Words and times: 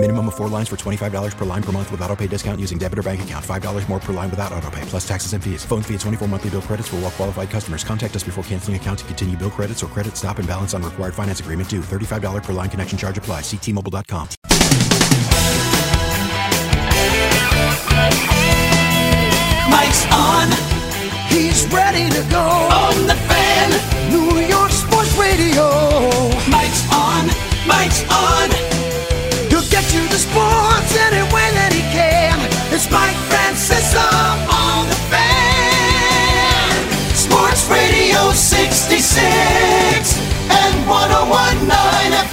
Minimum 0.00 0.28
of 0.28 0.36
four 0.36 0.48
lines 0.48 0.68
for 0.68 0.76
$25 0.76 1.36
per 1.36 1.44
line 1.44 1.62
per 1.62 1.72
month 1.72 1.90
with 1.90 2.00
auto 2.02 2.14
pay 2.14 2.28
discount 2.28 2.60
using 2.60 2.78
debit 2.78 3.00
or 3.00 3.02
bank 3.02 3.20
account. 3.22 3.44
$5 3.44 3.88
more 3.88 3.98
per 3.98 4.12
line 4.12 4.30
without 4.30 4.52
auto 4.52 4.70
pay, 4.70 4.80
plus 4.82 5.06
taxes 5.06 5.32
and 5.32 5.42
fees. 5.42 5.64
Phone 5.64 5.82
fee 5.82 5.94
at 5.94 6.00
24 6.00 6.28
monthly 6.28 6.50
bill 6.50 6.62
credits 6.62 6.86
for 6.86 6.96
all 6.96 7.02
well 7.02 7.10
qualified 7.10 7.50
customers. 7.50 7.82
Contact 7.82 8.14
us 8.14 8.22
before 8.22 8.44
canceling 8.44 8.76
account 8.76 9.00
to 9.00 9.04
continue 9.06 9.36
bill 9.36 9.50
credits 9.50 9.82
or 9.82 9.88
credit 9.88 10.16
stop 10.16 10.38
and 10.38 10.46
balance 10.46 10.72
on 10.72 10.84
required 10.84 11.14
finance 11.14 11.40
agreement 11.40 11.68
due. 11.68 11.80
$35 11.80 12.44
per 12.44 12.52
line 12.52 12.70
connection 12.70 12.96
charge 12.96 13.18
apply. 13.18 13.40
Ctmobile.com. 13.40 14.28
Mike's 19.68 20.06
on. 20.14 20.48
He's 21.28 21.66
ready 21.72 22.08
to 22.08 22.22
go. 22.30 22.38
On 22.38 23.06
the 23.08 23.16
fan. 23.26 23.70
New 24.12 24.38
York 24.46 24.70
Sports 24.70 25.12
Radio. 25.16 25.66
Mike's 26.48 26.86
on. 26.92 27.26
Mike's 27.66 28.04
on. 28.12 28.67
Sports 30.18 30.90
any 30.98 31.22
way 31.30 31.46
that 31.54 31.70
he 31.70 31.82
can. 31.94 32.34
It's 32.74 32.90
Mike 32.90 33.14
Francesa 33.30 34.02
on 34.50 34.90
the 34.90 34.98
fan. 35.06 36.74
Sports 37.14 37.70
Radio 37.70 38.34
66 38.34 39.14
and 40.50 40.74
1019 40.90 41.70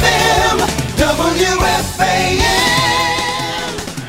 FM. 0.02 0.66
WFAN. 0.98 2.42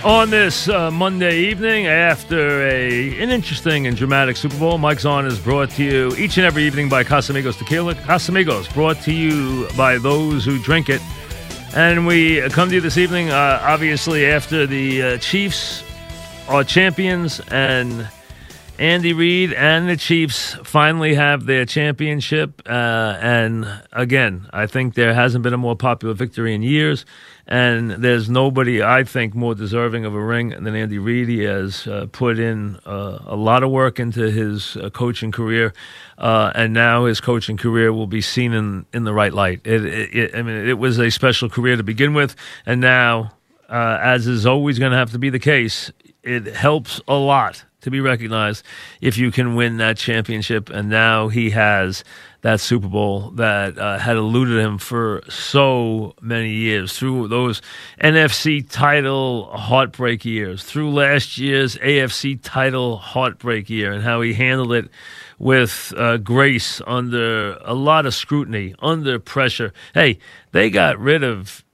On 0.05 0.31
this 0.31 0.69
uh, 0.71 0.91
Monday 0.91 1.41
evening, 1.41 1.87
after 1.87 2.63
a 2.67 3.21
an 3.21 3.29
interesting 3.29 3.87
and 3.87 3.95
dramatic 3.95 4.39
Super 4.39 4.57
Bowl, 4.57 4.79
Mike's 4.79 5.05
On 5.05 5.27
is 5.27 5.39
brought 5.39 5.69
to 5.73 5.85
you 5.85 6.17
each 6.17 6.39
and 6.39 6.47
every 6.47 6.63
evening 6.63 6.89
by 6.89 7.05
Casamigos 7.05 7.59
Tequila. 7.59 7.95
Casamigos, 7.95 8.73
brought 8.73 9.03
to 9.03 9.13
you 9.13 9.69
by 9.77 9.99
those 9.99 10.47
who 10.47 10.59
drink 10.63 10.89
it. 10.89 11.03
And 11.77 12.07
we 12.07 12.41
come 12.49 12.71
to 12.71 12.77
you 12.77 12.81
this 12.81 12.97
evening, 12.97 13.29
uh, 13.29 13.61
obviously, 13.63 14.25
after 14.25 14.67
the 14.67 15.03
uh, 15.03 15.19
Chiefs 15.19 15.85
are 16.49 16.65
champions 16.65 17.39
and 17.51 18.09
Andy 18.79 19.13
Reid 19.13 19.53
and 19.53 19.87
the 19.87 19.99
Chiefs 19.99 20.55
finally 20.65 21.15
have 21.17 21.45
their 21.45 21.67
championship. 21.67 22.63
Uh, 22.65 23.19
and 23.21 23.69
again, 23.93 24.49
I 24.55 24.67
think 24.67 24.95
there 24.95 25.13
hasn't 25.13 25.43
been 25.43 25.53
a 25.53 25.59
more 25.59 25.77
popular 25.77 26.15
victory 26.15 26.55
in 26.55 26.63
years. 26.63 27.05
And 27.49 27.93
there's 27.93 28.29
nobody, 28.29 28.83
I 28.83 29.05
think, 29.05 29.35
more 29.35 29.55
deserving 29.55 30.05
of 30.05 30.15
a 30.15 30.21
ring 30.21 30.49
than 30.49 30.75
Andy 30.75 30.99
Reid. 30.99 31.29
He 31.29 31.45
has 31.45 31.87
uh, 31.87 32.07
put 32.11 32.41
in 32.41 32.81
uh, 32.85 33.21
a 33.25 33.37
lot 33.37 33.63
of 33.63 33.71
work 33.71 34.01
into 34.01 34.31
his 34.33 34.77
uh, 34.77 34.91
coaching 34.91 35.31
career, 35.31 35.73
uh, 36.19 36.51
and 36.57 36.73
now 36.73 37.05
his 37.05 37.21
coaching 37.21 37.57
career 37.57 37.93
will 37.93 38.09
be 38.09 38.21
seen 38.21 38.53
in, 38.53 38.85
in 38.93 39.05
the 39.05 39.13
right 39.13 39.33
light. 39.33 39.61
It, 39.63 39.85
it, 39.85 40.15
it, 40.15 40.35
I 40.35 40.43
mean, 40.43 40.69
it 40.69 40.79
was 40.79 40.99
a 40.99 41.09
special 41.11 41.49
career 41.49 41.77
to 41.77 41.85
begin 41.85 42.15
with, 42.15 42.35
and 42.65 42.81
now, 42.81 43.33
uh, 43.69 43.99
as 44.03 44.27
is 44.27 44.45
always 44.45 44.81
going 44.81 44.91
to 44.91 44.99
have 44.99 45.13
to 45.13 45.19
be 45.19 45.31
the 45.31 45.39
case, 45.39 45.93
it 46.25 46.47
helps 46.47 47.01
a 47.07 47.15
lot 47.15 47.65
to 47.83 47.91
be 47.93 48.01
recognized 48.01 48.65
if 49.01 49.17
you 49.17 49.31
can 49.31 49.55
win 49.55 49.77
that 49.77 49.97
championship. 49.97 50.69
And 50.71 50.89
now 50.89 51.29
he 51.29 51.51
has 51.51 52.03
that 52.47 52.61
Super 52.61 52.87
Bowl 52.87 53.33
that 53.33 53.77
uh, 53.77 53.99
had 53.99 54.17
eluded 54.17 54.61
him 54.61 54.79
for 54.79 55.21
so 55.29 56.15
many 56.21 56.53
years 56.53 56.97
through 56.97 57.27
those 57.27 57.61
NFC 58.01 58.65
title 58.71 59.47
heartbreak 59.47 60.25
years, 60.25 60.63
through 60.63 60.93
last 60.93 61.39
year's 61.39 61.75
AFC 61.79 62.39
title 62.41 62.99
heartbreak 62.99 63.69
year, 63.69 63.91
and 63.91 64.05
how 64.05 64.21
he 64.21 64.33
handled 64.33 64.73
it 64.73 64.89
with 65.41 65.93
uh, 65.97 66.19
grace 66.19 66.81
under 66.87 67.59
a 67.65 67.75
lot 67.75 68.07
of 68.07 68.15
scrutiny, 68.15 68.77
under 68.79 69.19
pressure. 69.19 69.73
Hey, 69.93 70.21
they 70.53 70.71
got 70.71 71.01
rid 71.01 71.25
of 71.25 71.65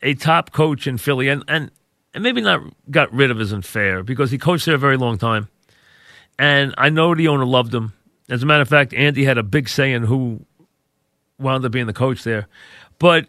a 0.00 0.14
top 0.14 0.52
coach 0.52 0.86
in 0.86 0.96
Philly, 0.96 1.28
and, 1.28 1.44
and, 1.48 1.70
and 2.14 2.22
maybe 2.22 2.40
not 2.40 2.62
got 2.90 3.12
rid 3.12 3.30
of 3.30 3.38
isn't 3.42 3.66
fair 3.66 4.02
because 4.02 4.30
he 4.30 4.38
coached 4.38 4.64
there 4.64 4.76
a 4.76 4.78
very 4.78 4.96
long 4.96 5.18
time. 5.18 5.48
And 6.38 6.74
I 6.78 6.88
know 6.88 7.14
the 7.14 7.28
owner 7.28 7.44
loved 7.44 7.74
him. 7.74 7.92
As 8.28 8.42
a 8.42 8.46
matter 8.46 8.62
of 8.62 8.68
fact, 8.68 8.94
Andy 8.94 9.24
had 9.24 9.38
a 9.38 9.42
big 9.42 9.68
say 9.68 9.92
in 9.92 10.04
who 10.04 10.44
wound 11.38 11.64
up 11.64 11.72
being 11.72 11.86
the 11.86 11.92
coach 11.92 12.22
there. 12.22 12.48
But 12.98 13.26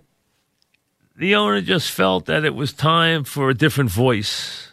the 1.16 1.36
owner 1.36 1.62
just 1.62 1.92
felt 1.92 2.26
that 2.26 2.46
it 2.46 2.56
was 2.56 2.74
time 2.74 3.24
for 3.24 3.50
a 3.50 3.54
different 3.54 3.90
voice. 3.90 4.72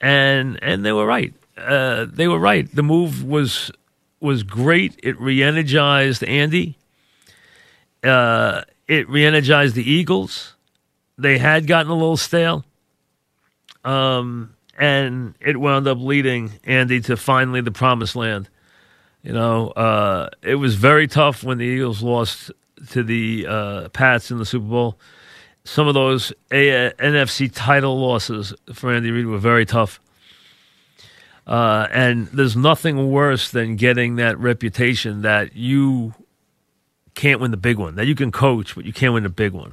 And 0.00 0.62
and 0.62 0.84
they 0.84 0.92
were 0.92 1.06
right. 1.06 1.34
Uh, 1.56 2.06
they 2.08 2.28
were 2.28 2.38
right. 2.38 2.72
The 2.74 2.82
move 2.82 3.24
was 3.24 3.70
was 4.20 4.42
great. 4.42 4.98
It 5.02 5.20
re-energized 5.20 6.24
Andy. 6.24 6.76
Uh, 8.02 8.62
it 8.88 9.08
re-energized 9.08 9.74
the 9.74 9.88
Eagles. 9.88 10.54
They 11.16 11.38
had 11.38 11.66
gotten 11.66 11.90
a 11.90 11.94
little 11.94 12.16
stale. 12.16 12.64
Um, 13.84 14.54
and 14.78 15.34
it 15.40 15.58
wound 15.58 15.86
up 15.86 15.98
leading 15.98 16.52
Andy 16.64 17.00
to 17.02 17.16
finally 17.16 17.60
the 17.60 17.70
promised 17.70 18.16
land. 18.16 18.48
You 19.24 19.32
know, 19.32 19.70
uh, 19.70 20.28
it 20.42 20.56
was 20.56 20.74
very 20.74 21.08
tough 21.08 21.42
when 21.42 21.56
the 21.56 21.64
Eagles 21.64 22.02
lost 22.02 22.52
to 22.90 23.02
the 23.02 23.46
uh, 23.48 23.88
Pats 23.88 24.30
in 24.30 24.36
the 24.36 24.44
Super 24.44 24.66
Bowl. 24.66 24.98
Some 25.64 25.88
of 25.88 25.94
those 25.94 26.30
A- 26.52 26.92
NFC 26.98 27.50
title 27.52 27.98
losses 27.98 28.52
for 28.74 28.92
Andy 28.92 29.10
Reid 29.10 29.24
were 29.24 29.38
very 29.38 29.64
tough. 29.64 29.98
Uh, 31.46 31.88
and 31.90 32.26
there's 32.28 32.54
nothing 32.54 33.10
worse 33.10 33.50
than 33.50 33.76
getting 33.76 34.16
that 34.16 34.38
reputation 34.38 35.22
that 35.22 35.56
you 35.56 36.14
can't 37.14 37.40
win 37.40 37.50
the 37.50 37.56
big 37.56 37.78
one, 37.78 37.94
that 37.94 38.06
you 38.06 38.14
can 38.14 38.30
coach, 38.30 38.74
but 38.74 38.84
you 38.84 38.92
can't 38.92 39.14
win 39.14 39.22
the 39.22 39.30
big 39.30 39.52
one. 39.52 39.72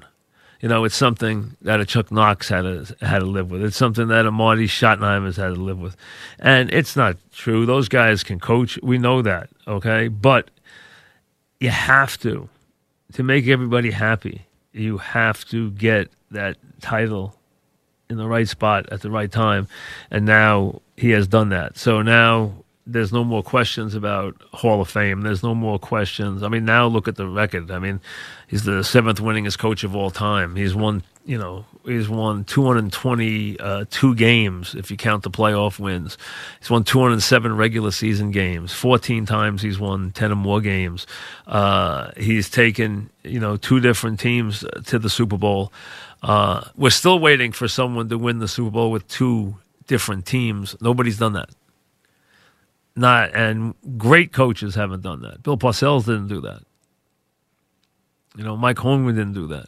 You 0.62 0.70
know, 0.70 0.84
it's 0.84 0.96
something 0.96 1.58
that 1.62 1.80
a 1.80 1.86
Chuck 1.86 2.12
Knox 2.12 2.50
had 2.50 2.62
to 2.62 2.96
had 3.02 3.20
to 3.20 3.26
live 3.26 3.50
with. 3.50 3.64
It's 3.64 3.76
something 3.76 4.08
that 4.10 4.28
a 4.28 4.32
Marty 4.32 4.68
Schottenheimer's 4.68 5.38
had 5.38 5.56
to 5.56 5.62
live 5.62 5.80
with, 5.80 5.98
and 6.38 6.72
it's 6.72 6.96
not 6.96 7.18
true. 7.32 7.66
Those 7.66 7.90
guys 7.90 8.24
can 8.24 8.40
coach. 8.40 8.78
We 8.84 9.00
know 9.00 9.24
that, 9.24 9.50
okay? 9.68 10.08
But 10.08 10.52
you 11.60 11.70
have 11.70 12.20
to 12.20 12.48
to 13.14 13.24
make 13.24 13.48
everybody 13.48 13.90
happy. 13.90 14.46
You 14.72 15.00
have 15.00 15.44
to 15.46 15.72
get 15.72 16.10
that 16.30 16.58
title 16.80 17.36
in 18.08 18.18
the 18.18 18.28
right 18.28 18.48
spot 18.48 18.88
at 18.92 19.02
the 19.02 19.10
right 19.10 19.32
time, 19.32 19.68
and 20.12 20.26
now 20.26 20.82
he 20.96 21.10
has 21.10 21.28
done 21.28 21.50
that. 21.50 21.76
So 21.76 22.04
now 22.04 22.61
there's 22.88 23.14
no 23.14 23.24
more 23.24 23.44
questions 23.44 23.94
about 23.94 24.42
Hall 24.54 24.82
of 24.82 24.90
Fame. 24.90 25.22
There's 25.22 25.44
no 25.44 25.54
more 25.54 25.78
questions. 25.78 26.42
I 26.44 26.48
mean, 26.48 26.66
now 26.66 26.88
look 26.88 27.08
at 27.08 27.16
the 27.16 27.28
record. 27.28 27.70
I 27.70 27.80
mean, 27.80 28.02
he's 28.48 28.64
the 28.64 28.84
seventh 28.84 29.20
winningest 29.20 29.60
coach 29.60 29.84
of 29.84 29.96
all 29.96 30.10
time. 30.10 30.56
He's 30.56 30.74
won, 30.74 31.04
you 31.26 31.38
know, 31.38 31.66
he's 31.86 32.10
won 32.10 32.44
222 32.44 34.16
games 34.16 34.74
if 34.74 34.90
you 34.90 34.98
count 34.98 35.24
the 35.24 35.30
playoff 35.30 35.80
wins. 35.80 36.18
He's 36.60 36.72
won 36.72 36.84
207 36.84 37.56
regular 37.56 37.92
season 37.92 38.32
games. 38.32 38.74
14 38.74 39.26
times 39.28 39.62
he's 39.62 39.80
won 39.80 40.12
10 40.12 40.32
or 40.32 40.36
more 40.36 40.62
games. 40.62 41.06
Uh, 41.46 42.12
he's 42.18 42.50
taken, 42.50 43.12
you 43.24 43.40
know, 43.40 43.58
two 43.58 43.80
different 43.80 44.20
teams 44.20 44.66
to 44.88 44.98
the 44.98 45.10
Super 45.10 45.38
Bowl. 45.38 45.72
Uh, 46.24 46.68
we're 46.76 46.90
still 46.90 47.20
waiting 47.20 47.52
for 47.52 47.68
someone 47.68 48.10
to 48.10 48.18
win 48.18 48.40
the 48.40 48.48
Super 48.48 48.72
Bowl 48.72 48.92
with 48.92 49.08
two 49.08 49.56
different 49.88 50.26
teams. 50.26 50.76
Nobody's 50.82 51.18
done 51.18 51.34
that 51.34 51.50
not 52.96 53.34
and 53.34 53.74
great 53.98 54.34
coaches 54.34 54.76
haven't 54.76 55.02
done 55.02 55.22
that. 55.22 55.44
Bill 55.44 55.58
Parcells 55.58 56.06
didn't 56.06 56.28
do 56.28 56.42
that. 56.42 56.64
You 58.36 58.44
know, 58.44 58.56
Mike 58.56 58.78
Holmgren 58.78 59.16
didn't 59.16 59.34
do 59.34 59.48
that. 59.48 59.68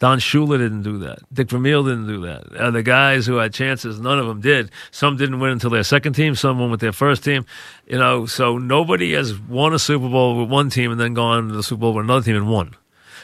Don 0.00 0.18
Shula 0.18 0.58
didn't 0.58 0.82
do 0.82 0.98
that. 0.98 1.20
Dick 1.32 1.48
Vermeil 1.48 1.84
didn't 1.84 2.06
do 2.06 2.20
that. 2.22 2.54
Uh, 2.54 2.70
the 2.70 2.82
guys 2.82 3.26
who 3.26 3.36
had 3.36 3.54
chances, 3.54 4.00
none 4.00 4.18
of 4.18 4.26
them 4.26 4.40
did. 4.40 4.70
Some 4.90 5.16
didn't 5.16 5.40
win 5.40 5.52
until 5.52 5.70
their 5.70 5.84
second 5.84 6.14
team. 6.14 6.34
Some 6.34 6.58
won 6.58 6.70
with 6.70 6.80
their 6.80 6.92
first 6.92 7.24
team. 7.24 7.46
You 7.86 7.98
know, 7.98 8.26
so 8.26 8.58
nobody 8.58 9.12
has 9.12 9.38
won 9.38 9.72
a 9.72 9.78
Super 9.78 10.08
Bowl 10.08 10.38
with 10.38 10.50
one 10.50 10.68
team 10.68 10.90
and 10.90 11.00
then 11.00 11.14
gone 11.14 11.48
to 11.48 11.54
the 11.54 11.62
Super 11.62 11.80
Bowl 11.80 11.94
with 11.94 12.04
another 12.04 12.24
team 12.24 12.36
and 12.36 12.50
won. 12.50 12.74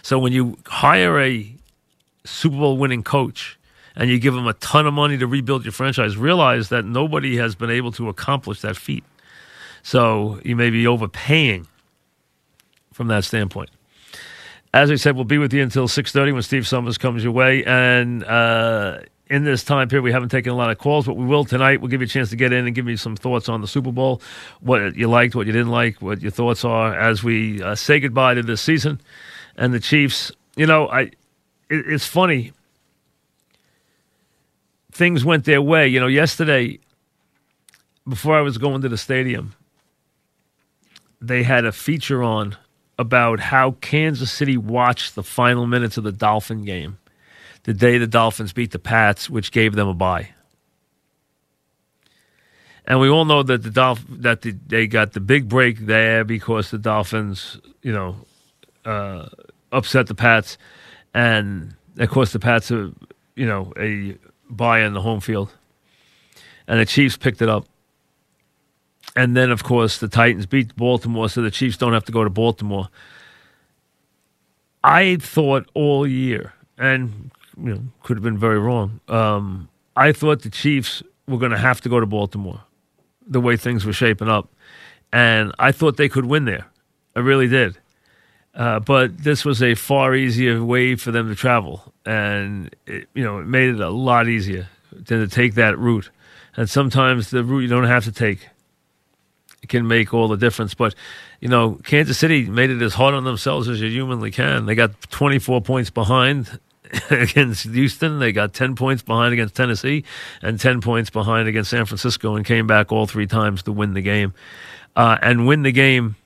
So 0.02 0.19
when 0.19 0.32
you 0.32 0.58
hire 0.66 1.20
a 1.20 1.52
Super 2.25 2.56
Bowl 2.56 2.78
winning 2.78 3.02
coach 3.02 3.58
and 3.96 4.08
you 4.08 4.19
give 4.19 4.34
him 4.34 4.46
a 4.46 4.54
ton 4.54 4.86
of 4.86 4.94
money 4.94 5.19
to 5.19 5.26
rebuild 5.26 5.64
your 5.64 5.72
franchise, 5.72 6.16
realize 6.16 6.69
that 6.69 6.84
nobody 6.84 7.36
has 7.36 7.54
been 7.54 7.70
able 7.70 7.93
to 7.93 8.08
accomplish 8.08 8.60
that 8.60 8.76
feat. 8.76 9.04
So 9.82 10.41
you 10.44 10.56
may 10.56 10.71
be 10.71 10.87
overpaying 10.87 11.67
from 12.93 13.09
that 13.09 13.25
standpoint. 13.25 13.71
As 14.73 14.91
I 14.91 14.94
said, 14.94 15.17
we'll 15.17 15.25
be 15.25 15.38
with 15.38 15.53
you 15.53 15.62
until 15.62 15.88
6.30 15.88 16.32
when 16.32 16.43
Steve 16.43 16.67
Summers 16.67 16.97
comes 16.97 17.25
your 17.25 17.32
way. 17.32 17.65
And 17.65 18.23
uh, 18.25 19.00
in 19.29 19.44
this 19.44 19.65
time 19.65 19.88
period, 19.88 20.03
we 20.03 20.12
haven't 20.12 20.29
taken 20.29 20.53
a 20.53 20.56
lot 20.56 20.71
of 20.71 20.79
calls, 20.79 21.06
but 21.06 21.17
we 21.17 21.25
will 21.25 21.44
tonight. 21.44 21.81
We'll 21.81 21.91
give 21.91 22.00
you 22.00 22.05
a 22.05 22.09
chance 22.09 22.31
to 22.31 22.37
get 22.37 22.53
in 22.53 22.67
and 22.67 22.75
give 22.75 22.85
me 22.85 22.97
some 22.97 23.17
thoughts 23.17 23.49
on 23.49 23.62
the 23.62 23.69
Super 23.69 23.91
Bowl, 23.91 24.23
what 24.61 24.97
you 24.97 25.09
liked, 25.09 25.35
what 25.35 25.47
you 25.47 25.53
didn't 25.53 25.71
like, 25.71 26.00
what 26.03 26.21
your 26.21 26.31
thoughts 26.31 26.65
are 26.65 26.99
as 26.99 27.25
we 27.25 27.62
uh, 27.62 27.75
say 27.75 27.99
goodbye 28.00 28.35
to 28.35 28.43
this 28.43 28.61
season. 28.61 29.00
And 29.56 29.75
the 29.75 29.81
Chiefs, 29.81 30.31
you 30.56 30.67
know, 30.67 30.88
I 30.88 31.11
it, 31.71 31.87
it's 31.87 32.06
funny. 32.06 32.53
things 34.93 35.25
went 35.25 35.44
their 35.44 35.62
way. 35.62 35.88
You 35.88 36.00
know, 36.00 36.06
yesterday, 36.06 36.79
before 38.09 38.37
I 38.37 38.41
was 38.41 38.59
going 38.59 38.82
to 38.82 38.88
the 38.88 38.99
stadium, 38.99 39.55
they 41.20 41.43
had 41.43 41.64
a 41.64 41.72
feature 41.72 42.22
on 42.22 42.56
about 42.99 43.40
how 43.40 43.72
Kansas 43.81 44.31
City 44.31 44.56
watched 44.56 45.14
the 45.14 45.22
final 45.22 45.67
minutes 45.67 45.96
of 45.96 46.05
the 46.05 46.12
Dolphin 46.12 46.64
game, 46.64 46.99
the 47.64 47.75
day 47.75 47.99
the 47.99 48.06
Dolphins 48.06 48.52
beat 48.52 48.72
the 48.72 48.78
Pats, 48.78 49.31
which 49.31 49.52
gave 49.52 49.75
them 49.75 49.88
a 49.88 49.94
bye. 49.94 50.31
And 52.87 53.00
we 53.00 53.08
all 53.08 53.25
know 53.25 53.43
that 53.43 53.62
the 53.62 53.70
Dolph- 53.70 54.05
that 54.08 54.43
the, 54.43 54.52
they 54.67 54.87
got 54.87 55.12
the 55.12 55.20
big 55.20 55.49
break 55.49 55.78
there 55.78 56.25
because 56.25 56.70
the 56.70 56.78
Dolphins, 56.78 57.58
you 57.82 57.93
know, 57.93 58.17
uh, 58.84 59.28
upset 59.70 60.06
the 60.06 60.14
Pats, 60.14 60.58
and 61.14 61.75
of 61.99 62.11
course 62.11 62.32
the 62.32 62.40
Pats 62.40 62.70
are, 62.70 62.90
you 63.37 63.46
know, 63.46 63.72
a 63.78 64.17
bye 64.49 64.81
in 64.81 64.94
the 64.94 65.02
home 65.02 65.20
field, 65.20 65.52
and 66.67 66.81
the 66.81 66.87
Chiefs 66.87 67.17
picked 67.17 67.40
it 67.40 67.49
up. 67.49 67.67
And 69.16 69.36
then, 69.36 69.50
of 69.50 69.64
course, 69.64 69.98
the 69.98 70.08
Titans 70.08 70.46
beat 70.46 70.76
Baltimore, 70.76 71.28
so 71.28 71.42
the 71.42 71.50
Chiefs 71.50 71.76
don't 71.76 71.92
have 71.92 72.04
to 72.04 72.12
go 72.12 72.22
to 72.22 72.30
Baltimore. 72.30 72.88
I 74.84 75.16
thought 75.16 75.68
all 75.74 76.06
year, 76.06 76.54
and 76.78 77.30
you 77.56 77.74
know, 77.74 77.82
could 78.02 78.16
have 78.16 78.24
been 78.24 78.38
very 78.38 78.58
wrong. 78.58 79.00
Um, 79.08 79.68
I 79.96 80.12
thought 80.12 80.42
the 80.42 80.50
Chiefs 80.50 81.02
were 81.26 81.38
going 81.38 81.50
to 81.50 81.58
have 81.58 81.80
to 81.82 81.88
go 81.88 82.00
to 82.00 82.06
Baltimore, 82.06 82.62
the 83.26 83.40
way 83.40 83.56
things 83.56 83.84
were 83.84 83.92
shaping 83.92 84.28
up, 84.28 84.48
and 85.12 85.52
I 85.58 85.72
thought 85.72 85.96
they 85.96 86.08
could 86.08 86.26
win 86.26 86.44
there. 86.44 86.66
I 87.14 87.20
really 87.20 87.48
did. 87.48 87.76
Uh, 88.54 88.80
but 88.80 89.18
this 89.18 89.44
was 89.44 89.62
a 89.62 89.74
far 89.74 90.14
easier 90.14 90.64
way 90.64 90.96
for 90.96 91.10
them 91.10 91.28
to 91.28 91.34
travel, 91.34 91.92
and 92.06 92.74
it, 92.86 93.08
you 93.14 93.22
know 93.22 93.38
it 93.38 93.46
made 93.46 93.74
it 93.74 93.80
a 93.80 93.90
lot 93.90 94.28
easier 94.28 94.68
than 94.92 95.20
to 95.20 95.28
take 95.28 95.54
that 95.54 95.78
route. 95.78 96.10
And 96.56 96.68
sometimes 96.68 97.30
the 97.30 97.44
route 97.44 97.60
you 97.60 97.68
don't 97.68 97.84
have 97.84 98.04
to 98.04 98.12
take 98.12 98.48
can 99.68 99.86
make 99.86 100.14
all 100.14 100.28
the 100.28 100.36
difference. 100.36 100.74
But 100.74 100.94
you 101.40 101.48
know, 101.48 101.78
Kansas 101.84 102.18
City 102.18 102.44
made 102.44 102.70
it 102.70 102.82
as 102.82 102.94
hard 102.94 103.14
on 103.14 103.24
themselves 103.24 103.68
as 103.68 103.80
you 103.80 103.88
humanly 103.88 104.30
can. 104.30 104.66
They 104.66 104.74
got 104.74 105.00
24 105.10 105.62
points 105.62 105.90
behind 105.90 106.58
against 107.10 107.64
Houston. 107.64 108.18
They 108.18 108.32
got 108.32 108.52
10 108.52 108.74
points 108.76 109.02
behind 109.02 109.32
against 109.32 109.54
Tennessee 109.54 110.04
and 110.42 110.58
10 110.58 110.80
points 110.80 111.10
behind 111.10 111.48
against 111.48 111.70
San 111.70 111.84
Francisco 111.84 112.36
and 112.36 112.44
came 112.44 112.66
back 112.66 112.92
all 112.92 113.06
three 113.06 113.26
times 113.26 113.62
to 113.64 113.72
win 113.72 113.94
the 113.94 114.02
game. 114.02 114.34
Uh, 114.96 115.16
and 115.22 115.46
win 115.46 115.62
the 115.62 115.70
game 115.70 116.16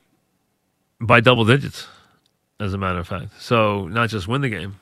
by 0.99 1.21
double 1.21 1.45
digits, 1.45 1.87
as 2.59 2.73
a 2.73 2.79
matter 2.79 2.99
of 2.99 3.07
fact. 3.07 3.29
So, 3.39 3.89
not 3.89 4.09
just 4.09 4.27
win 4.27 4.41
the 4.41 4.49
game, 4.49 4.81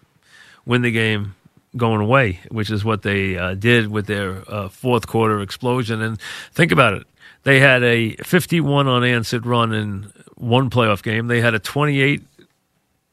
win 0.64 0.82
the 0.82 0.92
game 0.92 1.34
going 1.76 2.00
away, 2.00 2.38
which 2.48 2.70
is 2.70 2.84
what 2.84 3.02
they 3.02 3.36
uh, 3.36 3.54
did 3.54 3.88
with 3.88 4.06
their 4.06 4.44
uh, 4.48 4.68
fourth 4.68 5.06
quarter 5.08 5.40
explosion. 5.40 6.00
And 6.00 6.20
think 6.52 6.70
about 6.70 6.94
it. 6.94 7.06
They 7.44 7.60
had 7.60 7.82
a 7.82 8.14
51 8.16 8.88
unanswered 8.88 9.46
run 9.46 9.72
in 9.72 10.12
one 10.36 10.70
playoff 10.70 11.02
game. 11.02 11.26
They 11.26 11.40
had 11.40 11.54
a 11.54 11.58
28 11.58 12.22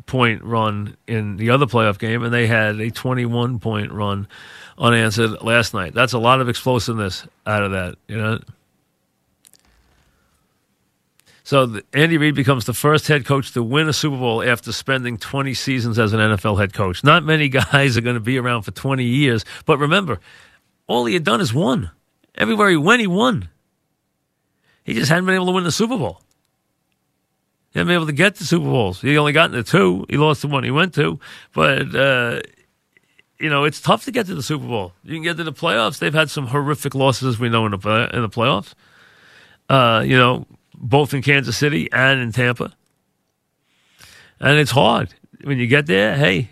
point 0.05 0.43
run 0.43 0.97
in 1.07 1.37
the 1.37 1.51
other 1.51 1.65
playoff 1.65 1.99
game, 1.99 2.23
and 2.23 2.33
they 2.33 2.47
had 2.47 2.79
a 2.79 2.91
21 2.91 3.59
point 3.59 3.91
run 3.91 4.27
unanswered 4.77 5.41
last 5.41 5.73
night. 5.73 5.93
That's 5.93 6.13
a 6.13 6.19
lot 6.19 6.41
of 6.41 6.49
explosiveness 6.49 7.25
out 7.45 7.63
of 7.63 7.71
that, 7.71 7.95
you 8.07 8.17
know. 8.17 8.39
So 11.43 11.81
Andy 11.93 12.19
Reid 12.19 12.35
becomes 12.35 12.65
the 12.65 12.73
first 12.73 13.07
head 13.07 13.25
coach 13.25 13.53
to 13.53 13.63
win 13.63 13.89
a 13.89 13.93
Super 13.93 14.17
Bowl 14.17 14.43
after 14.43 14.71
spending 14.71 15.17
20 15.17 15.55
seasons 15.55 15.97
as 15.97 16.13
an 16.13 16.19
NFL 16.19 16.59
head 16.59 16.73
coach. 16.73 17.03
Not 17.03 17.23
many 17.23 17.49
guys 17.49 17.97
are 17.97 18.01
going 18.01 18.15
to 18.15 18.19
be 18.19 18.37
around 18.37 18.61
for 18.61 18.71
20 18.71 19.03
years, 19.03 19.45
but 19.65 19.79
remember, 19.79 20.19
all 20.85 21.05
he 21.05 21.15
had 21.15 21.23
done 21.23 21.41
is 21.41 21.51
won. 21.51 21.89
Everywhere 22.35 22.69
he 22.69 22.77
went, 22.77 23.01
he 23.01 23.07
won. 23.07 23.49
He 24.89 24.95
just 24.95 25.09
hadn't 25.09 25.27
been 25.27 25.35
able 25.35 25.45
to 25.45 25.51
win 25.51 25.65
the 25.65 25.71
Super 25.71 25.99
Bowl. 25.99 26.19
He 27.71 27.77
hadn't 27.77 27.89
been 27.89 27.95
able 27.95 28.07
to 28.07 28.11
get 28.11 28.33
to 28.37 28.43
Super 28.43 28.65
Bowls. 28.65 28.99
He 28.99 29.15
only 29.19 29.33
got 29.33 29.53
into 29.53 29.61
two. 29.61 30.07
He 30.09 30.17
lost 30.17 30.41
the 30.41 30.47
one 30.47 30.63
he 30.63 30.71
went 30.71 30.95
to. 30.95 31.19
But, 31.53 31.93
uh, 31.93 32.39
you 33.39 33.51
know, 33.51 33.65
it's 33.65 33.79
tough 33.79 34.05
to 34.05 34.11
get 34.11 34.25
to 34.25 34.33
the 34.33 34.41
Super 34.41 34.65
Bowl. 34.65 34.93
You 35.03 35.13
can 35.13 35.21
get 35.21 35.37
to 35.37 35.43
the 35.43 35.53
playoffs. 35.53 35.99
They've 35.99 36.11
had 36.11 36.31
some 36.31 36.47
horrific 36.47 36.95
losses, 36.95 37.37
we 37.37 37.49
know, 37.49 37.67
in 37.67 37.71
the, 37.73 38.09
in 38.11 38.23
the 38.23 38.29
playoffs. 38.29 38.73
Uh, 39.69 40.01
you 40.03 40.17
know, 40.17 40.47
both 40.73 41.13
in 41.13 41.21
Kansas 41.21 41.55
City 41.55 41.87
and 41.91 42.19
in 42.19 42.31
Tampa. 42.31 42.73
And 44.39 44.57
it's 44.57 44.71
hard. 44.71 45.13
When 45.43 45.59
you 45.59 45.67
get 45.67 45.85
there, 45.85 46.17
hey, 46.17 46.49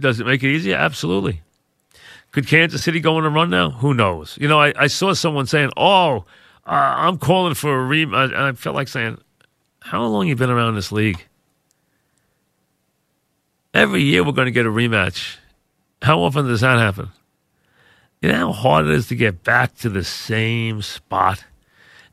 does 0.00 0.18
it 0.18 0.26
make 0.26 0.42
it 0.42 0.48
easier? 0.48 0.76
Absolutely. 0.76 1.42
Could 2.30 2.46
Kansas 2.46 2.82
City 2.82 3.00
go 3.00 3.16
on 3.16 3.26
a 3.26 3.28
run 3.28 3.50
now? 3.50 3.68
Who 3.68 3.92
knows? 3.92 4.38
You 4.40 4.48
know, 4.48 4.58
I, 4.58 4.72
I 4.78 4.86
saw 4.86 5.12
someone 5.12 5.46
saying, 5.46 5.72
oh, 5.76 6.24
uh, 6.68 6.94
I'm 6.98 7.16
calling 7.16 7.54
for 7.54 7.82
a 7.82 7.88
rematch. 7.88 8.34
I 8.34 8.52
felt 8.52 8.76
like 8.76 8.88
saying, 8.88 9.18
how 9.80 10.04
long 10.04 10.28
you 10.28 10.36
been 10.36 10.50
around 10.50 10.74
this 10.74 10.92
league? 10.92 11.24
Every 13.72 14.02
year 14.02 14.22
we're 14.22 14.32
going 14.32 14.46
to 14.46 14.52
get 14.52 14.66
a 14.66 14.70
rematch. 14.70 15.36
How 16.02 16.20
often 16.20 16.46
does 16.46 16.60
that 16.60 16.78
happen? 16.78 17.08
You 18.20 18.30
know 18.32 18.48
how 18.48 18.52
hard 18.52 18.86
it 18.86 18.92
is 18.92 19.08
to 19.08 19.14
get 19.14 19.42
back 19.44 19.76
to 19.76 19.88
the 19.88 20.04
same 20.04 20.82
spot 20.82 21.44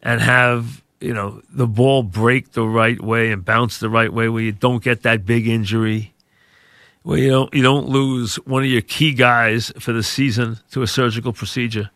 and 0.02 0.22
have 0.22 0.84
you 1.01 1.13
know 1.13 1.42
the 1.51 1.68
ball 1.68 2.04
break 2.04 2.51
the 2.51 2.66
right 2.66 3.01
way 3.01 3.31
and 3.31 3.44
bounce 3.44 3.80
the 3.80 3.90
right 3.90 4.13
way 4.13 4.30
where 4.30 4.44
you 4.44 4.51
don't 4.51 4.84
get 4.84 5.01
that 5.01 5.25
big 5.25 5.48
injury 5.48 6.13
where 7.04 7.18
you 7.18 7.30
don't 7.30 7.54
you 7.54 7.63
don't 7.63 7.90
lose 7.90 8.36
one 8.46 8.63
of 8.63 8.69
your 8.69 8.81
key 8.81 9.13
guys 9.13 9.74
for 9.80 9.92
the 9.94 10.04
season 10.04 10.60
to 10.72 10.84
a 10.84 10.88
surgical 10.88 11.34
procedure 11.34 11.90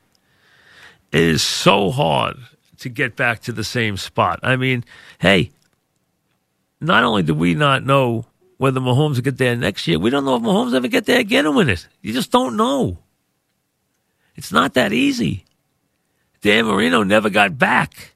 it 1.12 1.22
is 1.22 1.42
so 1.42 1.92
hard 1.92 2.38
to 2.78 2.90
get 2.90 3.16
back 3.16 3.42
to 3.42 3.52
the 3.52 3.64
same 3.64 3.98
spot 3.98 4.40
i 4.44 4.56
mean 4.56 4.84
hey 5.20 5.52
not 6.82 7.04
only 7.04 7.24
do 7.24 7.34
we 7.34 7.56
not 7.56 7.84
know 7.84 8.26
whether 8.58 8.82
Mahomes 8.82 9.16
will 9.16 9.22
get 9.22 9.38
there 9.38 9.56
next 9.56 9.88
year, 9.88 9.98
we 9.98 10.10
don't 10.10 10.26
know 10.26 10.36
if 10.36 10.44
Mahomes 10.44 10.76
ever 10.76 10.90
get 10.90 11.06
there 11.06 11.20
again 11.20 11.46
and 11.46 11.56
win 11.56 11.70
it. 11.70 11.88
You 12.02 12.12
just 12.12 12.30
don't 12.30 12.58
know. 12.58 13.00
It's 14.36 14.52
not 14.52 14.74
that 14.74 14.92
easy. 14.92 15.46
Dan 16.42 16.66
Marino 16.66 17.04
never 17.04 17.30
got 17.30 17.58
back. 17.58 18.14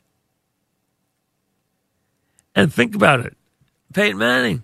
And 2.56 2.74
think 2.74 2.94
about 2.94 3.22
it. 3.22 3.38
Peyton 3.94 4.18
Manning. 4.18 4.64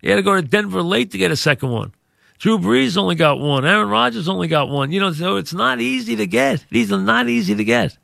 He 0.00 0.10
had 0.10 0.16
to 0.16 0.22
go 0.22 0.34
to 0.34 0.42
Denver 0.42 0.82
late 0.82 1.10
to 1.12 1.18
get 1.18 1.30
a 1.30 1.36
second 1.36 1.70
one. 1.70 1.92
Drew 2.38 2.58
Brees 2.58 2.96
only 2.96 3.14
got 3.14 3.38
one. 3.38 3.64
Aaron 3.64 3.88
Rodgers 3.88 4.28
only 4.28 4.48
got 4.48 4.68
one. 4.68 4.92
You 4.92 5.00
know, 5.00 5.12
so 5.12 5.36
it's 5.36 5.54
not 5.54 5.80
easy 5.80 6.16
to 6.16 6.26
get. 6.26 6.64
These 6.70 6.92
are 6.92 7.00
not 7.00 7.28
easy 7.28 7.54
to 7.54 7.64
get. 7.64 7.96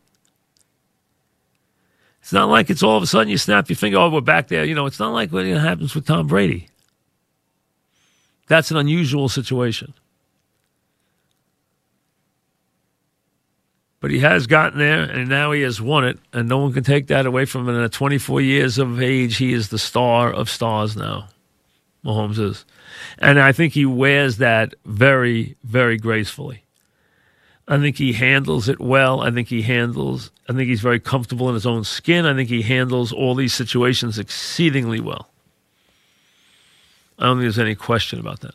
It's 2.23 2.33
not 2.33 2.49
like 2.49 2.71
it's 2.71 2.83
all 2.83 2.97
of 2.97 3.03
a 3.03 3.07
sudden 3.07 3.29
you 3.29 3.37
snap 3.37 3.69
your 3.69 3.77
finger, 3.77 3.99
oh, 3.99 4.09
we're 4.09 4.21
back 4.21 4.49
there. 4.49 4.65
You 4.65 4.75
know, 4.75 4.87
it's 4.87 5.01
not 5.01 5.13
like 5.13 5.33
what 5.33 5.45
happens 5.45 5.95
with 5.95 6.07
Tom 6.07 6.29
Brady. 6.29 6.69
That's 8.47 8.71
an 8.71 8.77
unusual 8.77 9.29
situation. 9.29 9.93
But 14.01 14.11
he 14.11 14.19
has 14.21 14.47
gotten 14.47 14.79
there, 14.79 15.03
and 15.03 15.29
now 15.29 15.53
he 15.53 15.63
has 15.63 15.81
won 15.81 16.05
it, 16.05 16.19
and 16.33 16.49
no 16.49 16.59
one 16.59 16.73
can 16.73 16.83
take 16.83 17.07
that 17.09 17.27
away 17.27 17.45
from 17.45 17.69
him. 17.69 17.77
And 17.77 17.85
at 17.85 17.93
24 17.93 18.41
years 18.41 18.79
of 18.79 19.01
age, 19.01 19.37
he 19.37 19.53
is 19.53 19.69
the 19.69 19.79
star 19.79 20.33
of 20.33 20.51
stars 20.51 20.97
now. 20.97 21.29
Mahomes 22.05 22.39
is. 22.39 22.65
And 23.19 23.39
I 23.39 23.53
think 23.53 23.73
he 23.75 23.87
wears 23.87 24.39
that 24.39 24.75
very, 24.85 25.57
very 25.65 25.97
gracefully. 25.97 26.65
I 27.69 27.79
think 27.79 27.97
he 27.97 28.13
handles 28.13 28.69
it 28.69 28.81
well. 28.81 29.21
I 29.21 29.31
think 29.31 29.49
he 29.49 29.63
handles, 29.63 30.31
I 30.49 30.53
think 30.53 30.69
he's 30.69 30.81
very 30.81 31.01
comfortable 31.01 31.49
in 31.49 31.55
his 31.55 31.67
own 31.67 31.85
skin. 31.85 32.27
I 32.27 32.35
think 32.35 32.49
he 32.49 32.63
handles 32.63 33.13
all 33.13 33.35
these 33.35 33.55
situations 33.55 34.19
exceedingly 34.19 35.01
well. 35.01 35.31
I 37.19 37.25
don't 37.25 37.37
think 37.37 37.45
there's 37.45 37.59
any 37.59 37.77
question 37.77 38.19
about 38.19 38.41
that. 38.41 38.55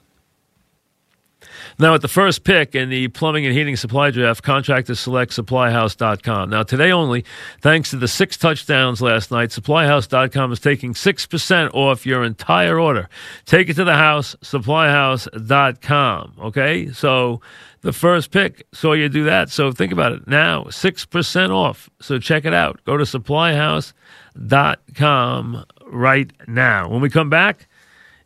Now, 1.79 1.93
at 1.93 2.01
the 2.01 2.07
first 2.07 2.43
pick 2.43 2.73
in 2.73 2.89
the 2.89 3.07
plumbing 3.09 3.45
and 3.45 3.55
heating 3.55 3.75
supply 3.75 4.09
draft, 4.09 4.41
contractors 4.41 4.99
select 4.99 5.31
supplyhouse.com. 5.31 6.49
Now, 6.49 6.63
today 6.63 6.91
only, 6.91 7.23
thanks 7.61 7.91
to 7.91 7.97
the 7.97 8.07
six 8.07 8.35
touchdowns 8.35 8.99
last 8.99 9.29
night, 9.29 9.49
supplyhouse.com 9.49 10.51
is 10.51 10.59
taking 10.59 10.95
6% 10.95 11.73
off 11.75 12.03
your 12.03 12.23
entire 12.23 12.79
order. 12.79 13.07
Take 13.45 13.69
it 13.69 13.75
to 13.75 13.83
the 13.83 13.93
house, 13.93 14.35
supplyhouse.com. 14.41 16.33
Okay? 16.39 16.91
So, 16.91 17.41
the 17.81 17.93
first 17.93 18.31
pick 18.31 18.65
saw 18.73 18.93
you 18.93 19.07
do 19.07 19.25
that. 19.25 19.51
So, 19.51 19.71
think 19.71 19.91
about 19.91 20.13
it 20.13 20.27
now 20.27 20.63
6% 20.63 21.49
off. 21.51 21.91
So, 21.99 22.17
check 22.17 22.45
it 22.45 22.55
out. 22.55 22.83
Go 22.85 22.97
to 22.97 23.03
supplyhouse.com 23.03 25.65
right 25.85 26.31
now. 26.47 26.89
When 26.89 27.01
we 27.01 27.11
come 27.11 27.29
back, 27.29 27.67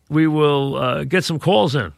we 0.08 0.28
will 0.28 0.78
uh, 0.78 1.04
get 1.04 1.26
some 1.26 1.38
calls 1.38 1.76
in. 1.76 1.92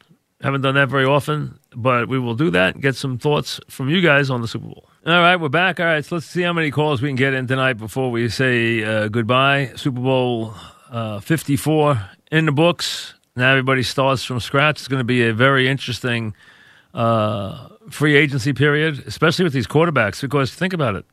Haven't 0.43 0.59
done 0.59 0.75
that 0.75 0.89
very 0.89 1.05
often, 1.05 1.57
but 1.73 2.09
we 2.09 2.19
will 2.19 2.35
do 2.35 2.51
that 2.51 2.77
get 2.81 2.97
some 2.97 3.17
thoughts 3.17 3.61
from 3.69 3.87
you 3.87 4.01
guys 4.01 4.29
on 4.29 4.41
the 4.41 4.47
Super 4.47 4.65
Bowl. 4.65 4.89
All 5.05 5.13
right, 5.13 5.37
we're 5.37 5.47
back. 5.47 5.79
All 5.79 5.85
right, 5.85 6.03
so 6.03 6.15
let's 6.15 6.25
see 6.25 6.41
how 6.41 6.51
many 6.51 6.69
calls 6.69 7.01
we 7.01 7.07
can 7.07 7.15
get 7.15 7.33
in 7.33 7.47
tonight 7.47 7.73
before 7.73 8.11
we 8.11 8.27
say 8.27 8.83
uh, 8.83 9.07
goodbye. 9.07 9.71
Super 9.77 10.01
Bowl 10.01 10.53
uh, 10.91 11.21
54 11.21 12.09
in 12.29 12.45
the 12.45 12.51
books. 12.51 13.13
Now 13.37 13.51
everybody 13.51 13.83
starts 13.83 14.25
from 14.25 14.41
scratch. 14.41 14.79
It's 14.81 14.89
going 14.89 14.99
to 14.99 15.05
be 15.05 15.23
a 15.23 15.33
very 15.33 15.69
interesting 15.69 16.35
uh, 16.93 17.69
free 17.89 18.17
agency 18.17 18.51
period, 18.51 19.01
especially 19.07 19.45
with 19.45 19.53
these 19.53 19.65
quarterbacks, 19.65 20.19
because 20.19 20.53
think 20.53 20.73
about 20.73 20.95
it. 20.95 21.05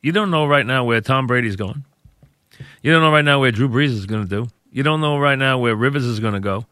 You 0.00 0.12
don't 0.12 0.30
know 0.30 0.46
right 0.46 0.64
now 0.64 0.82
where 0.84 1.02
Tom 1.02 1.26
Brady's 1.26 1.56
going. 1.56 1.84
You 2.82 2.90
don't 2.90 3.02
know 3.02 3.12
right 3.12 3.24
now 3.24 3.38
where 3.38 3.52
Drew 3.52 3.68
Brees 3.68 3.90
is 3.90 4.06
going 4.06 4.22
to 4.22 4.28
do. 4.28 4.48
You 4.70 4.82
don't 4.82 5.02
know 5.02 5.18
right 5.18 5.38
now 5.38 5.58
where 5.58 5.76
Rivers 5.76 6.06
is 6.06 6.20
going 6.20 6.32
to 6.32 6.40
go. 6.40 6.64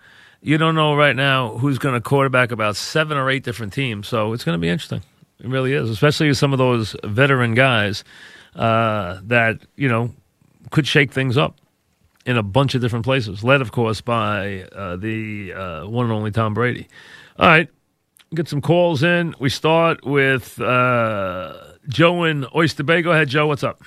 You 0.42 0.56
don't 0.56 0.74
know 0.74 0.94
right 0.94 1.14
now 1.14 1.58
who's 1.58 1.78
going 1.78 1.94
to 1.94 2.00
quarterback 2.00 2.50
about 2.50 2.76
seven 2.76 3.18
or 3.18 3.28
eight 3.28 3.44
different 3.44 3.72
teams. 3.72 4.08
So 4.08 4.32
it's 4.32 4.44
going 4.44 4.54
to 4.54 4.60
be 4.60 4.68
interesting. 4.68 5.02
It 5.38 5.48
really 5.48 5.72
is, 5.72 5.90
especially 5.90 6.28
with 6.28 6.38
some 6.38 6.52
of 6.52 6.58
those 6.58 6.96
veteran 7.04 7.54
guys 7.54 8.04
uh, 8.54 9.20
that 9.24 9.60
you 9.76 9.88
know 9.88 10.12
could 10.70 10.86
shake 10.86 11.12
things 11.12 11.36
up 11.36 11.56
in 12.26 12.36
a 12.36 12.42
bunch 12.42 12.74
of 12.74 12.80
different 12.80 13.04
places. 13.04 13.42
Led, 13.42 13.60
of 13.60 13.72
course, 13.72 14.00
by 14.00 14.62
uh, 14.72 14.96
the 14.96 15.52
uh, 15.52 15.86
one 15.86 16.06
and 16.06 16.12
only 16.12 16.30
Tom 16.30 16.54
Brady. 16.54 16.88
All 17.38 17.46
right, 17.46 17.68
get 18.34 18.48
some 18.48 18.60
calls 18.60 19.02
in. 19.02 19.34
We 19.38 19.48
start 19.48 20.04
with 20.04 20.60
uh, 20.60 21.54
Joe 21.88 22.24
in 22.24 22.46
Oyster 22.54 22.82
Bay. 22.82 23.02
Go 23.02 23.12
ahead, 23.12 23.28
Joe. 23.28 23.46
What's 23.46 23.64
up? 23.64 23.80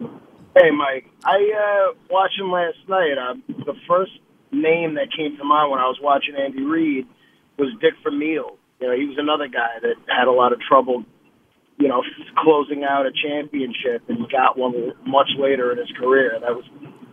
Hey, 0.00 0.70
Mike. 0.70 1.06
I 1.24 1.90
uh, 1.90 1.94
watched 2.10 2.38
him 2.38 2.50
last 2.50 2.78
night. 2.88 3.18
Uh, 3.18 3.34
the 3.64 3.74
first 3.88 4.12
name 4.52 4.94
that 4.94 5.08
came 5.16 5.36
to 5.36 5.44
mind 5.44 5.70
when 5.70 5.80
I 5.80 5.86
was 5.86 5.98
watching 6.02 6.34
Andy 6.36 6.62
Reid 6.62 7.06
was 7.58 7.74
Dick 7.80 7.94
Vermeil. 8.02 8.56
You 8.80 8.86
know, 8.86 8.94
he 8.96 9.06
was 9.06 9.16
another 9.18 9.48
guy 9.48 9.82
that 9.82 9.96
had 10.06 10.28
a 10.28 10.32
lot 10.32 10.52
of 10.52 10.60
trouble, 10.60 11.04
you 11.78 11.88
know, 11.88 12.02
closing 12.38 12.84
out 12.84 13.06
a 13.06 13.12
championship, 13.12 14.06
and 14.08 14.18
he 14.18 14.26
got 14.30 14.56
one 14.56 14.92
much 15.04 15.28
later 15.38 15.72
in 15.72 15.78
his 15.78 15.90
career. 15.98 16.38
That 16.40 16.54
was 16.54 16.64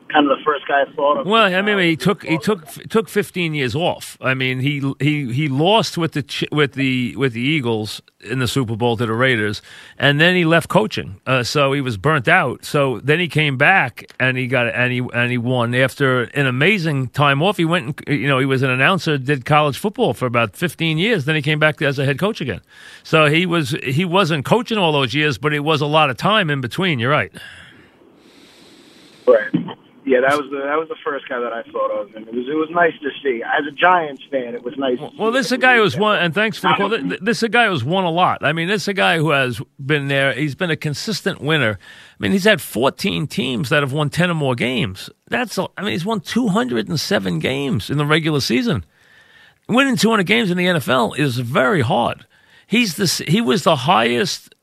kind 0.09 0.29
of 0.29 0.37
the 0.37 0.43
first 0.43 0.67
guy 0.67 0.81
I 0.81 0.93
thought 0.95 1.17
of. 1.17 1.27
Well, 1.27 1.53
I 1.53 1.61
mean, 1.61 1.79
he 1.79 1.95
took 1.95 2.23
he 2.23 2.37
took 2.37 2.65
took 2.89 3.09
15 3.09 3.53
years 3.53 3.75
off. 3.75 4.17
I 4.21 4.33
mean, 4.33 4.59
he 4.59 4.93
he 4.99 5.31
he 5.33 5.47
lost 5.47 5.97
with 5.97 6.13
the 6.13 6.47
with 6.51 6.73
the 6.73 7.15
with 7.15 7.33
the 7.33 7.41
Eagles 7.41 8.01
in 8.21 8.39
the 8.39 8.47
Super 8.47 8.75
Bowl 8.75 8.97
to 8.97 9.05
the 9.05 9.13
Raiders, 9.13 9.61
and 9.97 10.19
then 10.19 10.35
he 10.35 10.45
left 10.45 10.69
coaching. 10.69 11.21
Uh, 11.25 11.43
so 11.43 11.73
he 11.73 11.81
was 11.81 11.97
burnt 11.97 12.27
out. 12.27 12.65
So 12.65 12.99
then 12.99 13.19
he 13.19 13.27
came 13.27 13.57
back 13.57 14.05
and 14.19 14.37
he 14.37 14.47
got 14.47 14.67
and 14.67 14.91
he 14.91 15.01
and 15.13 15.31
he 15.31 15.37
won 15.37 15.73
after 15.75 16.23
an 16.23 16.45
amazing 16.45 17.09
time 17.09 17.41
off. 17.41 17.57
He 17.57 17.65
went, 17.65 18.01
and, 18.07 18.19
you 18.19 18.27
know, 18.27 18.39
he 18.39 18.45
was 18.45 18.61
an 18.61 18.69
announcer, 18.69 19.17
did 19.17 19.45
college 19.45 19.77
football 19.77 20.13
for 20.13 20.25
about 20.25 20.55
15 20.55 20.97
years. 20.97 21.25
Then 21.25 21.35
he 21.35 21.41
came 21.41 21.59
back 21.59 21.81
as 21.81 21.99
a 21.99 22.05
head 22.05 22.19
coach 22.19 22.41
again. 22.41 22.61
So 23.03 23.25
he 23.27 23.45
was 23.45 23.71
he 23.83 24.05
wasn't 24.05 24.45
coaching 24.45 24.77
all 24.77 24.91
those 24.91 25.13
years, 25.13 25.37
but 25.37 25.53
it 25.53 25.61
was 25.61 25.81
a 25.81 25.87
lot 25.87 26.09
of 26.09 26.17
time 26.17 26.49
in 26.49 26.61
between. 26.61 26.99
You're 26.99 27.11
right. 27.11 27.31
Right. 29.27 29.77
Yeah, 30.05 30.19
that 30.21 30.37
was 30.37 30.51
the 30.51 30.57
that 30.57 30.77
was 30.77 30.87
the 30.87 30.95
first 31.03 31.27
guy 31.27 31.39
that 31.39 31.51
I 31.51 31.63
thought 31.63 31.89
of, 31.89 32.13
and 32.13 32.27
it 32.27 32.33
was 32.33 32.47
it 32.47 32.53
was 32.53 32.69
nice 32.69 32.93
to 33.01 33.09
see. 33.23 33.41
As 33.41 33.65
a 33.65 33.71
Giants 33.71 34.21
fan, 34.29 34.53
it 34.53 34.63
was 34.63 34.77
nice. 34.77 34.99
Well, 35.17 35.31
this 35.31 35.47
is 35.47 35.51
a 35.53 35.57
guy 35.57 35.77
who's 35.77 35.97
won, 35.97 36.19
and 36.19 36.31
thanks 36.31 36.59
for 36.59 36.67
the 36.67 36.73
call. 36.75 36.89
This 36.89 37.37
is 37.37 37.43
a 37.43 37.49
guy 37.49 37.67
who's 37.67 37.83
won 37.83 38.03
a 38.03 38.11
lot. 38.11 38.45
I 38.45 38.53
mean, 38.53 38.67
this 38.67 38.83
is 38.83 38.87
a 38.87 38.93
guy 38.93 39.17
who 39.17 39.31
has 39.31 39.59
been 39.83 40.07
there. 40.07 40.31
He's 40.33 40.53
been 40.53 40.69
a 40.69 40.75
consistent 40.75 41.41
winner. 41.41 41.79
I 41.81 42.15
mean, 42.19 42.33
he's 42.33 42.43
had 42.43 42.61
14 42.61 43.25
teams 43.25 43.69
that 43.69 43.81
have 43.81 43.93
won 43.93 44.11
10 44.11 44.29
or 44.29 44.35
more 44.35 44.53
games. 44.53 45.09
That's, 45.27 45.57
a, 45.57 45.67
I 45.75 45.81
mean, 45.81 45.91
he's 45.93 46.05
won 46.05 46.19
207 46.21 47.39
games 47.39 47.89
in 47.89 47.97
the 47.97 48.05
regular 48.05 48.41
season. 48.41 48.85
Winning 49.67 49.95
200 49.97 50.23
games 50.27 50.51
in 50.51 50.57
the 50.57 50.65
NFL 50.67 51.17
is 51.17 51.39
very 51.39 51.81
hard. 51.81 52.27
He's 52.67 52.95
the 52.95 53.25
he 53.27 53.41
was 53.41 53.63
the 53.63 53.75
highest 53.75 54.53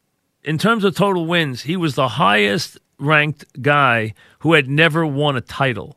in 0.44 0.58
terms 0.58 0.84
of 0.84 0.94
total 0.94 1.26
wins. 1.26 1.62
He 1.62 1.76
was 1.76 1.96
the 1.96 2.08
highest 2.08 2.78
ranked 2.99 3.44
guy 3.61 4.14
who 4.42 4.54
had 4.54 4.68
never 4.68 5.06
won 5.06 5.37
a 5.37 5.40
title 5.40 5.96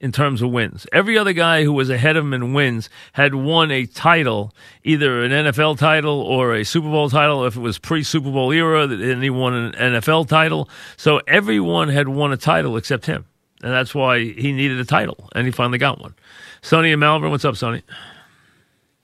in 0.00 0.12
terms 0.12 0.42
of 0.42 0.50
wins. 0.50 0.86
Every 0.92 1.16
other 1.16 1.32
guy 1.32 1.62
who 1.62 1.72
was 1.72 1.88
ahead 1.88 2.16
of 2.16 2.24
him 2.24 2.34
in 2.34 2.52
wins 2.52 2.90
had 3.12 3.34
won 3.34 3.70
a 3.70 3.86
title, 3.86 4.52
either 4.84 5.22
an 5.22 5.30
NFL 5.30 5.78
title 5.78 6.20
or 6.20 6.54
a 6.54 6.64
Super 6.64 6.88
Bowl 6.88 7.08
title. 7.08 7.46
If 7.46 7.56
it 7.56 7.60
was 7.60 7.78
pre 7.78 8.02
Super 8.02 8.30
Bowl 8.30 8.52
era, 8.52 8.86
then 8.86 9.22
he 9.22 9.30
won 9.30 9.54
an 9.54 9.72
NFL 9.72 10.28
title. 10.28 10.68
So 10.96 11.20
everyone 11.26 11.88
had 11.88 12.08
won 12.08 12.32
a 12.32 12.36
title 12.36 12.76
except 12.76 13.06
him. 13.06 13.24
And 13.62 13.72
that's 13.72 13.94
why 13.94 14.18
he 14.18 14.52
needed 14.52 14.78
a 14.78 14.84
title, 14.84 15.30
and 15.34 15.46
he 15.46 15.50
finally 15.50 15.78
got 15.78 16.00
one. 16.00 16.14
Sonny 16.60 16.92
and 16.92 17.00
Malvern, 17.00 17.30
what's 17.30 17.44
up, 17.44 17.56
Sonny? 17.56 17.82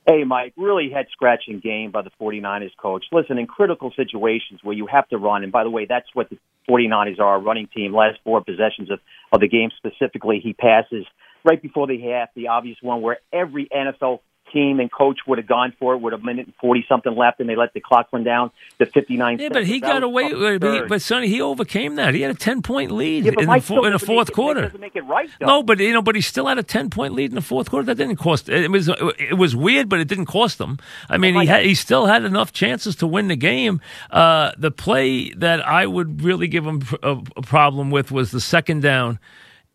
Hey, 0.05 0.25
Mike, 0.25 0.53
really 0.57 0.89
head 0.93 1.05
scratching 1.13 1.61
game 1.61 1.91
by 1.91 2.01
the 2.01 2.11
49ers 2.19 2.75
coach. 2.77 3.05
Listen, 3.13 3.37
in 3.37 3.47
critical 3.47 3.93
situations 3.95 4.59
where 4.61 4.75
you 4.75 4.85
have 4.87 5.07
to 5.09 5.17
run, 5.17 5.43
and 5.43 5.51
by 5.51 5.63
the 5.63 5.69
way, 5.69 5.85
that's 5.87 6.07
what 6.13 6.29
the 6.29 6.37
49ers 6.69 7.19
are 7.19 7.35
a 7.35 7.39
running 7.39 7.67
team. 7.73 7.93
Last 7.93 8.19
four 8.25 8.43
possessions 8.43 8.91
of, 8.91 8.99
of 9.31 9.39
the 9.39 9.47
game 9.47 9.69
specifically, 9.77 10.41
he 10.43 10.51
passes 10.51 11.05
right 11.45 11.61
before 11.61 11.87
the 11.87 12.01
half, 12.01 12.29
the 12.35 12.49
obvious 12.49 12.77
one 12.81 13.01
where 13.01 13.19
every 13.31 13.69
NFL 13.73 14.19
team 14.53 14.79
and 14.79 14.91
coach 14.91 15.19
would 15.27 15.39
have 15.39 15.47
gone 15.47 15.73
for 15.79 15.93
it 15.95 15.97
with 15.97 16.13
a 16.13 16.17
minute 16.19 16.45
and 16.45 16.55
40 16.61 16.85
something 16.87 17.15
left 17.15 17.39
and 17.39 17.49
they 17.49 17.55
let 17.55 17.73
the 17.73 17.81
clock 17.81 18.07
run 18.13 18.23
down 18.23 18.51
to 18.79 18.85
59 18.85 19.39
Yeah, 19.39 19.49
but 19.51 19.65
he 19.65 19.79
That 19.79 19.87
got 19.87 20.03
away. 20.03 20.25
he, 20.29 20.59
third. 20.59 20.87
but 20.87 21.01
Sonny, 21.01 21.27
he 21.27 21.41
overcame 21.41 21.95
that. 21.95 22.13
He 22.13 22.21
had 22.21 22.31
a 22.31 22.37
10 22.37 22.61
point 22.61 22.91
lead 22.91 23.25
yeah, 23.25 23.31
in, 23.31 23.35
the, 23.47 23.53
in 23.83 23.91
the 23.93 23.99
fourth 23.99 24.29
it- 24.29 24.33
quarter. 24.33 24.61
Doesn't 24.61 24.79
make 24.79 24.95
it 24.95 25.01
right, 25.01 25.29
though. 25.39 25.47
No, 25.47 25.63
but 25.63 25.79
you 25.79 25.91
know, 25.91 26.01
but 26.01 26.15
he 26.15 26.21
still 26.21 26.47
had 26.47 26.57
a 26.57 26.63
ten 26.63 26.89
point 26.89 27.13
lead 27.13 27.31
in 27.31 27.35
the 27.35 27.41
fourth 27.41 27.69
quarter. 27.69 27.85
That 27.87 27.95
didn't 27.95 28.17
cost. 28.17 28.47
It 28.47 28.69
was 28.71 28.87
it 28.89 29.37
was 29.37 29.55
weird, 29.55 29.89
but 29.89 29.99
it 29.99 30.07
didn't 30.07 30.27
cost 30.27 30.59
him. 30.61 30.77
I 31.09 31.17
mean, 31.17 31.33
he 31.39 31.45
had 31.47 31.65
he 31.65 31.75
still 31.75 32.05
had 32.05 32.23
enough 32.23 32.53
chances 32.53 32.95
to 32.97 33.07
win 33.07 33.27
the 33.27 33.35
game. 33.35 33.81
Uh, 34.11 34.51
the 34.57 34.71
play 34.71 35.31
that 35.31 35.65
I 35.67 35.85
would 35.87 36.21
really 36.21 36.47
give 36.47 36.65
him 36.65 36.81
a, 37.01 37.17
a 37.35 37.41
problem 37.41 37.89
with 37.91 38.11
was 38.11 38.31
the 38.31 38.39
second 38.41 38.81
down. 38.81 39.19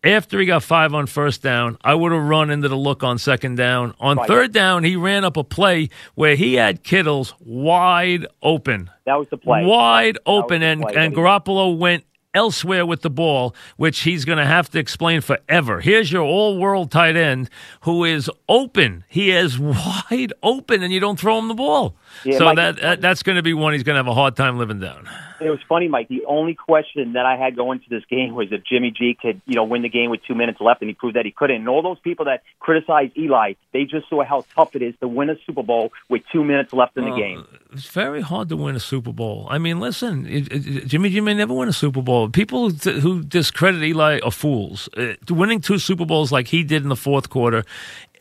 After 0.01 0.39
he 0.39 0.45
got 0.45 0.63
five 0.63 0.93
on 0.93 1.07
first 1.07 1.41
down, 1.43 1.77
I 1.83 1.93
would 1.93 2.13
have 2.13 2.21
run 2.23 2.49
into 2.49 2.69
the 2.69 2.77
look 2.77 3.03
on 3.03 3.17
second 3.17 3.55
down. 3.55 3.93
On 3.99 4.15
Right. 4.15 4.27
third 4.27 4.53
down, 4.53 4.85
he 4.85 4.95
ran 4.95 5.25
up 5.25 5.35
a 5.35 5.43
play 5.43 5.89
where 6.15 6.35
he 6.35 6.53
had 6.53 6.83
Kittles 6.83 7.33
wide 7.41 8.25
open 8.41 8.89
That 9.05 9.19
was 9.19 9.27
the 9.29 9.35
play. 9.37 9.65
wide 9.65 10.15
That 10.15 10.21
open, 10.25 10.63
and 10.63 10.81
play. 10.83 10.93
and 10.95 11.13
Garoppolo 11.13 11.75
went 11.77 12.05
elsewhere 12.33 12.85
with 12.85 13.01
the 13.01 13.09
ball, 13.09 13.53
which 13.75 14.01
he's 14.01 14.23
going 14.23 14.37
to 14.37 14.45
have 14.45 14.69
to 14.69 14.79
explain 14.79 15.19
forever. 15.19 15.81
Here's 15.81 16.11
your 16.13 16.23
all-world 16.23 16.91
tight 16.91 17.17
end 17.17 17.49
who 17.81 18.05
is 18.05 18.29
open. 18.47 19.03
He 19.09 19.31
is 19.31 19.59
wide 19.59 20.31
open, 20.41 20.81
and 20.81 20.93
you 20.93 21.01
don't 21.01 21.19
throw 21.19 21.37
him 21.39 21.49
the 21.49 21.55
ball. 21.55 21.95
Yeah, 22.23 22.37
so 22.37 22.45
Mike, 22.45 22.55
that, 22.55 22.81
that 22.81 23.01
that's 23.01 23.21
going 23.21 23.35
to 23.35 23.41
be 23.43 23.53
one 23.53 23.73
he's 23.73 23.83
going 23.83 23.95
to 23.95 23.99
have 23.99 24.07
a 24.07 24.13
hard 24.13 24.37
time 24.37 24.57
living 24.57 24.79
down. 24.79 25.09
It 25.41 25.49
was 25.49 25.59
funny, 25.69 25.87
Mike. 25.87 26.09
The 26.09 26.25
only 26.25 26.53
question 26.53 27.13
that 27.13 27.25
I 27.25 27.37
had 27.37 27.55
going 27.55 27.79
to 27.79 27.89
this 27.89 28.03
game 28.09 28.33
was 28.33 28.47
if 28.51 28.63
Jimmy 28.63 28.91
G 28.91 29.17
could, 29.19 29.41
you 29.45 29.55
know, 29.55 29.63
win 29.63 29.81
the 29.81 29.89
game 29.89 30.09
with 30.09 30.21
two 30.27 30.35
minutes 30.35 30.59
left, 30.59 30.81
and 30.81 30.89
he 30.89 30.93
proved 30.93 31.15
that 31.15 31.25
he 31.25 31.31
couldn't. 31.31 31.55
And 31.57 31.69
all 31.69 31.81
those 31.81 31.99
people 31.99 32.25
that 32.25 32.43
criticize 32.59 33.11
Eli, 33.17 33.53
they 33.71 33.83
just 33.85 34.09
saw 34.09 34.23
how 34.23 34.45
tough 34.55 34.75
it 34.75 34.81
is 34.81 34.95
to 34.99 35.07
win 35.07 35.29
a 35.29 35.35
Super 35.45 35.63
Bowl 35.63 35.91
with 36.09 36.23
two 36.31 36.43
minutes 36.43 36.73
left 36.73 36.97
in 36.97 37.05
the 37.05 37.11
Uh, 37.11 37.15
game. 37.15 37.47
It's 37.71 37.85
very 37.87 38.21
hard 38.21 38.49
to 38.49 38.57
win 38.57 38.75
a 38.75 38.79
Super 38.79 39.13
Bowl. 39.13 39.45
I 39.47 39.59
mean, 39.59 39.79
listen, 39.79 40.25
it, 40.25 40.51
it, 40.51 40.87
Jimmy 40.87 41.11
G 41.11 41.21
may 41.21 41.35
never 41.35 41.53
win 41.53 41.69
a 41.69 41.73
Super 41.73 42.01
Bowl. 42.01 42.27
People 42.27 42.71
th- 42.71 42.97
who 43.03 43.21
discredit 43.23 43.83
Eli 43.83 44.19
are 44.23 44.31
fools. 44.31 44.89
Uh, 44.97 45.13
winning 45.29 45.61
two 45.61 45.77
Super 45.77 46.03
Bowls 46.05 46.31
like 46.31 46.47
he 46.47 46.63
did 46.63 46.81
in 46.81 46.89
the 46.89 46.95
fourth 46.95 47.29
quarter 47.29 47.63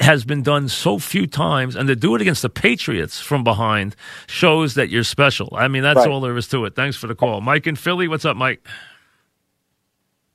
has 0.00 0.22
been 0.24 0.42
done 0.42 0.68
so 0.68 0.98
few 0.98 1.26
times, 1.26 1.76
and 1.76 1.88
to 1.88 1.96
do 1.96 2.14
it 2.14 2.20
against 2.20 2.42
the 2.42 2.50
Patriots 2.50 3.20
from 3.20 3.42
behind 3.42 3.96
shows 4.26 4.74
that 4.74 4.90
you're 4.90 5.02
special. 5.02 5.48
I 5.56 5.66
mean, 5.66 5.82
that's 5.82 5.96
Right. 5.96 6.08
all 6.08 6.20
there 6.20 6.36
is 6.36 6.46
to 6.48 6.66
it. 6.66 6.76
Thanks 6.76 6.98
for 6.98 7.06
the 7.06 7.14
call, 7.14 7.40
Mike 7.40 7.66
in 7.66 7.74
Philly. 7.74 8.06
What's 8.06 8.26
up, 8.26 8.36
Mike? 8.36 8.64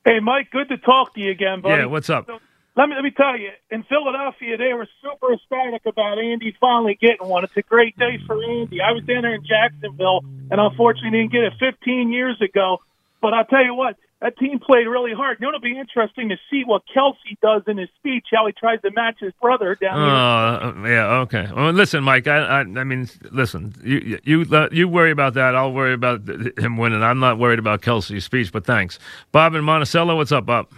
Hey, 0.06 0.20
Mike, 0.20 0.50
good 0.52 0.70
to 0.70 0.78
talk 0.78 1.14
to 1.14 1.22
you 1.22 1.30
again, 1.32 1.62
buddy. 1.62 1.82
Yeah, 1.82 1.86
what's 1.86 2.10
up? 2.10 2.26
So, 2.26 2.40
let 2.76 2.90
me 2.90 2.96
let 2.96 3.04
me 3.04 3.12
tell 3.12 3.38
you, 3.38 3.50
in 3.70 3.84
Philadelphia, 3.84 4.58
they 4.58 4.74
were 4.74 4.88
super 5.02 5.34
ecstatic 5.34 5.86
about 5.86 6.18
Andy 6.18 6.56
finally 6.60 6.98
getting 7.00 7.28
one. 7.28 7.44
It's 7.44 7.56
a 7.56 7.62
great 7.62 7.98
day 7.98 8.18
for 8.26 8.42
Andy. 8.44 8.82
I 8.82 8.92
was 8.94 9.04
down 9.04 9.22
there 9.22 9.36
in 9.36 9.46
Jacksonville, 9.46 10.22
and 10.50 10.60
unfortunately 10.60 11.12
didn't 11.12 11.32
get 11.32 11.44
it 11.44 11.54
15 11.60 12.12
years 12.12 12.42
ago. 12.42 12.80
But 13.22 13.34
I'll 13.34 13.46
tell 13.46 13.64
you 13.64 13.76
what, 13.76 13.96
that 14.22 14.38
team 14.38 14.60
played 14.60 14.88
really 14.88 15.14
hard. 15.14 15.38
You 15.40 15.46
know, 15.46 15.50
it'll 15.50 15.62
be 15.62 15.78
interesting 15.78 16.30
to 16.30 16.38
see 16.50 16.64
what 16.66 16.82
Kelce 16.96 17.38
does 17.42 17.62
in 17.68 17.78
his 17.78 17.90
speech, 18.00 18.26
how 18.32 18.48
he 18.48 18.54
tries 18.54 18.82
to 18.82 18.92
match 18.92 19.18
his 19.20 19.34
brother 19.40 19.76
down 19.76 19.98
here. 19.98 20.88
Uh, 20.88 20.90
yeah, 20.90 21.20
okay. 21.22 21.48
Well, 21.56 21.72
listen, 21.72 22.04
Mike. 22.04 22.26
I, 22.28 22.38
I, 22.38 22.60
I 22.62 22.84
mean, 22.84 23.08
listen. 23.32 23.76
You, 23.84 24.20
you, 24.24 24.46
uh, 24.52 24.70
you 24.72 24.88
worry 24.88 25.12
about 25.12 25.36
that. 25.36 25.56
I'll 25.56 25.74
worry 25.74 25.94
about 25.94 26.28
him 26.28 26.78
winning. 26.78 27.04
I'm 27.04 27.20
not 27.20 27.38
worried 27.38 27.60
about 27.60 27.82
Kelce's 27.82 28.26
speech, 28.26 28.52
but 28.52 28.66
thanks, 28.66 28.98
Bob 29.32 29.54
and 29.54 29.64
Monticello. 29.64 30.16
What's 30.16 30.32
up, 30.32 30.46
Bob? 30.48 30.70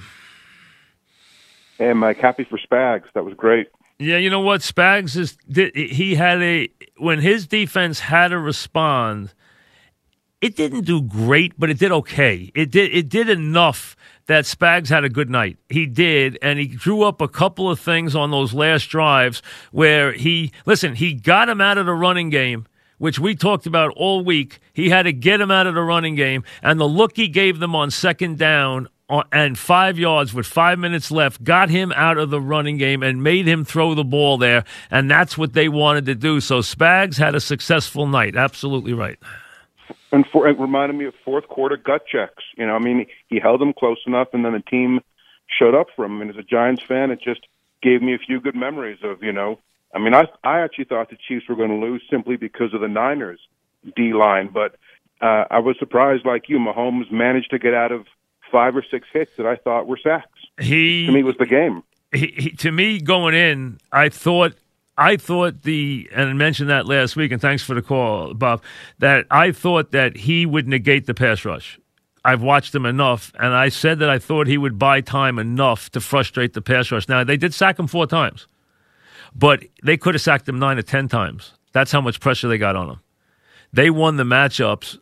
Hey, 1.78 1.94
Mike, 1.94 2.18
happy 2.18 2.46
for 2.46 2.58
Spags. 2.58 3.06
That 3.14 3.26
was 3.26 3.34
great. 3.34 3.68
Yeah, 4.00 4.18
you 4.18 4.30
know 4.30 4.42
what? 4.42 4.62
Spags 4.62 5.16
is 5.18 5.38
he 5.74 6.16
had 6.16 6.42
a 6.42 6.70
when 6.98 7.20
his 7.20 7.48
defense 7.48 8.00
had 8.00 8.30
to 8.30 8.40
respond. 8.40 9.34
It 10.42 10.56
didn't 10.56 10.86
do 10.86 11.02
great, 11.02 11.54
but 11.58 11.70
it 11.70 11.80
did 11.80 11.92
okay. 11.92 12.52
It 12.54 12.72
did 12.72 12.94
it 12.94 13.08
did 13.08 13.30
enough 13.30 13.96
that 14.28 14.44
Spags 14.44 14.90
had 14.90 15.06
a 15.06 15.10
good 15.10 15.30
night. 15.30 15.58
He 15.70 15.86
did, 15.86 16.38
and 16.42 16.60
he 16.60 16.68
drew 16.68 17.04
up 17.04 17.22
a 17.22 17.28
couple 17.28 17.70
of 17.70 17.80
things 17.80 18.16
on 18.16 18.32
those 18.32 18.54
last 18.54 18.86
drives 18.88 19.42
where 19.72 20.12
he 20.12 20.52
listen. 20.66 20.96
He 20.96 21.14
got 21.14 21.48
him 21.48 21.62
out 21.62 21.78
of 21.78 21.86
the 21.86 21.94
running 21.94 22.30
game. 22.30 22.66
Which 22.98 23.20
we 23.20 23.36
talked 23.36 23.66
about 23.66 23.92
all 23.98 24.24
week. 24.24 24.60
He 24.72 24.90
had 24.90 25.04
to 25.04 25.12
get 25.12 25.42
him 25.42 25.52
out 25.52 25.68
of 25.68 25.76
the 25.76 25.82
running 25.82 26.16
game, 26.16 26.46
and 26.64 26.80
the 26.80 26.88
look 26.88 27.18
he 27.18 27.28
gave 27.28 27.60
them 27.60 27.76
on 27.76 27.92
second 27.92 28.38
down 28.38 28.88
and 29.32 29.58
five 29.58 30.00
yards 30.00 30.34
with 30.34 30.46
five 30.46 30.80
minutes 30.80 31.12
left, 31.12 31.44
got 31.44 31.70
him 31.70 31.92
out 31.96 32.18
of 32.18 32.30
the 32.30 32.42
running 32.42 32.78
game 32.78 33.04
and 33.04 33.22
made 33.24 33.48
him 33.48 33.64
throw 33.64 33.94
the 33.94 34.04
ball 34.04 34.38
there. 34.38 34.64
And 34.90 35.10
that's 35.10 35.38
what 35.38 35.54
they 35.54 35.70
wanted 35.70 36.06
to 36.08 36.16
do. 36.16 36.40
So 36.40 36.60
Spags 36.60 37.18
had 37.18 37.36
a 37.36 37.40
successful 37.40 38.08
night. 38.08 38.36
Absolutely 38.36 38.94
right. 38.94 39.20
And 40.12 40.26
for, 40.32 40.48
it 40.48 40.60
reminded 40.60 40.98
me 40.98 41.06
of 41.06 41.14
fourth 41.24 41.48
quarter 41.48 41.78
gut 41.78 42.06
checks. 42.08 42.44
You 42.58 42.66
know, 42.66 42.76
I 42.76 42.80
mean, 42.80 43.06
he 43.28 43.40
held 43.40 43.62
them 43.62 43.74
close 43.74 44.00
enough, 44.08 44.30
and 44.34 44.44
then 44.44 44.54
the 44.54 44.60
team 44.60 45.02
showed 45.48 45.76
up 45.76 45.88
for 45.96 46.06
him. 46.06 46.22
And 46.22 46.30
as 46.30 46.38
a 46.38 46.44
Giants 46.44 46.84
fan, 46.84 47.12
it 47.12 47.22
just 47.22 47.42
gave 47.82 48.02
me 48.02 48.16
a 48.16 48.18
few 48.18 48.40
good 48.40 48.56
memories 48.56 49.00
of, 49.04 49.22
you 49.22 49.32
know, 49.32 49.60
I 49.94 50.00
mean, 50.00 50.14
I 50.14 50.24
I 50.44 50.62
actually 50.62 50.86
thought 50.86 51.10
the 51.10 51.18
Chiefs 51.28 51.48
were 51.48 51.56
going 51.56 51.70
to 51.70 51.86
lose 51.86 52.02
simply 52.10 52.36
because 52.36 52.74
of 52.74 52.82
the 52.82 52.88
Niners 52.88 53.40
D 53.96 54.14
line, 54.14 54.50
but 54.52 54.76
uh, 55.22 55.46
I 55.50 55.60
was 55.60 55.78
surprised, 55.80 56.26
like 56.26 56.50
you, 56.50 56.58
Mahomes 56.58 57.12
managed 57.12 57.52
to 57.52 57.60
get 57.60 57.74
out 57.74 57.92
of 57.92 58.06
five 58.56 58.74
or 58.74 58.86
six 58.90 59.06
hits 59.12 59.32
that 59.36 59.46
I 59.46 59.58
thought 59.58 59.86
were 59.86 60.00
sacks. 60.02 60.40
He 60.62 61.08
To 61.08 61.12
me, 61.12 61.24
was 61.24 61.36
the 61.38 61.46
game. 61.46 61.84
he, 62.14 62.28
he, 62.38 62.50
to 62.52 62.72
me 62.72 63.02
going 63.02 63.36
in, 63.36 63.80
I 63.92 64.08
thought 64.08 64.54
I 64.98 65.18
thought 65.18 65.64
the 65.64 66.08
and 66.16 66.30
I 66.30 66.34
mentioned 66.34 66.70
that 66.70 66.86
last 66.86 67.18
week, 67.18 67.34
and 67.34 67.42
thanks 67.42 67.64
for 67.64 67.74
the 67.76 67.82
call, 67.82 68.34
Bob. 68.34 68.64
That 69.00 69.26
I 69.30 69.52
thought 69.52 69.92
that 69.92 70.16
he 70.16 70.46
would 70.46 70.70
negate 70.70 71.06
the 71.06 71.14
pass 71.14 71.44
rush. 71.44 71.78
I've 72.24 72.42
watched 72.42 72.74
him 72.74 72.86
enough, 72.86 73.34
and 73.38 73.54
I 73.54 73.68
said 73.68 74.00
that 74.00 74.10
I 74.10 74.20
thought 74.20 74.48
he 74.48 74.58
would 74.58 74.80
buy 74.80 75.02
time 75.02 75.38
enough 75.38 75.90
to 75.92 76.00
frustrate 76.00 76.54
the 76.54 76.62
pass 76.62 76.90
rush. 76.94 77.10
Now 77.10 77.26
they 77.26 77.36
did 77.36 77.54
sack 77.54 77.78
him 77.78 77.88
four 77.88 78.08
times, 78.08 78.48
but 79.36 79.66
they 79.84 79.98
could 79.98 80.16
have 80.16 80.22
sacked 80.22 80.48
him 80.48 80.58
nine 80.60 80.78
or 80.78 80.82
ten 80.84 81.10
times. 81.10 81.52
That's 81.74 81.92
how 81.92 82.00
much 82.00 82.22
pressure 82.22 82.48
they 82.48 82.58
got 82.58 82.78
on 82.78 82.90
him. 82.92 83.00
They 83.74 83.90
won 83.90 84.16
the 84.16 84.24
matchups. 84.24 84.98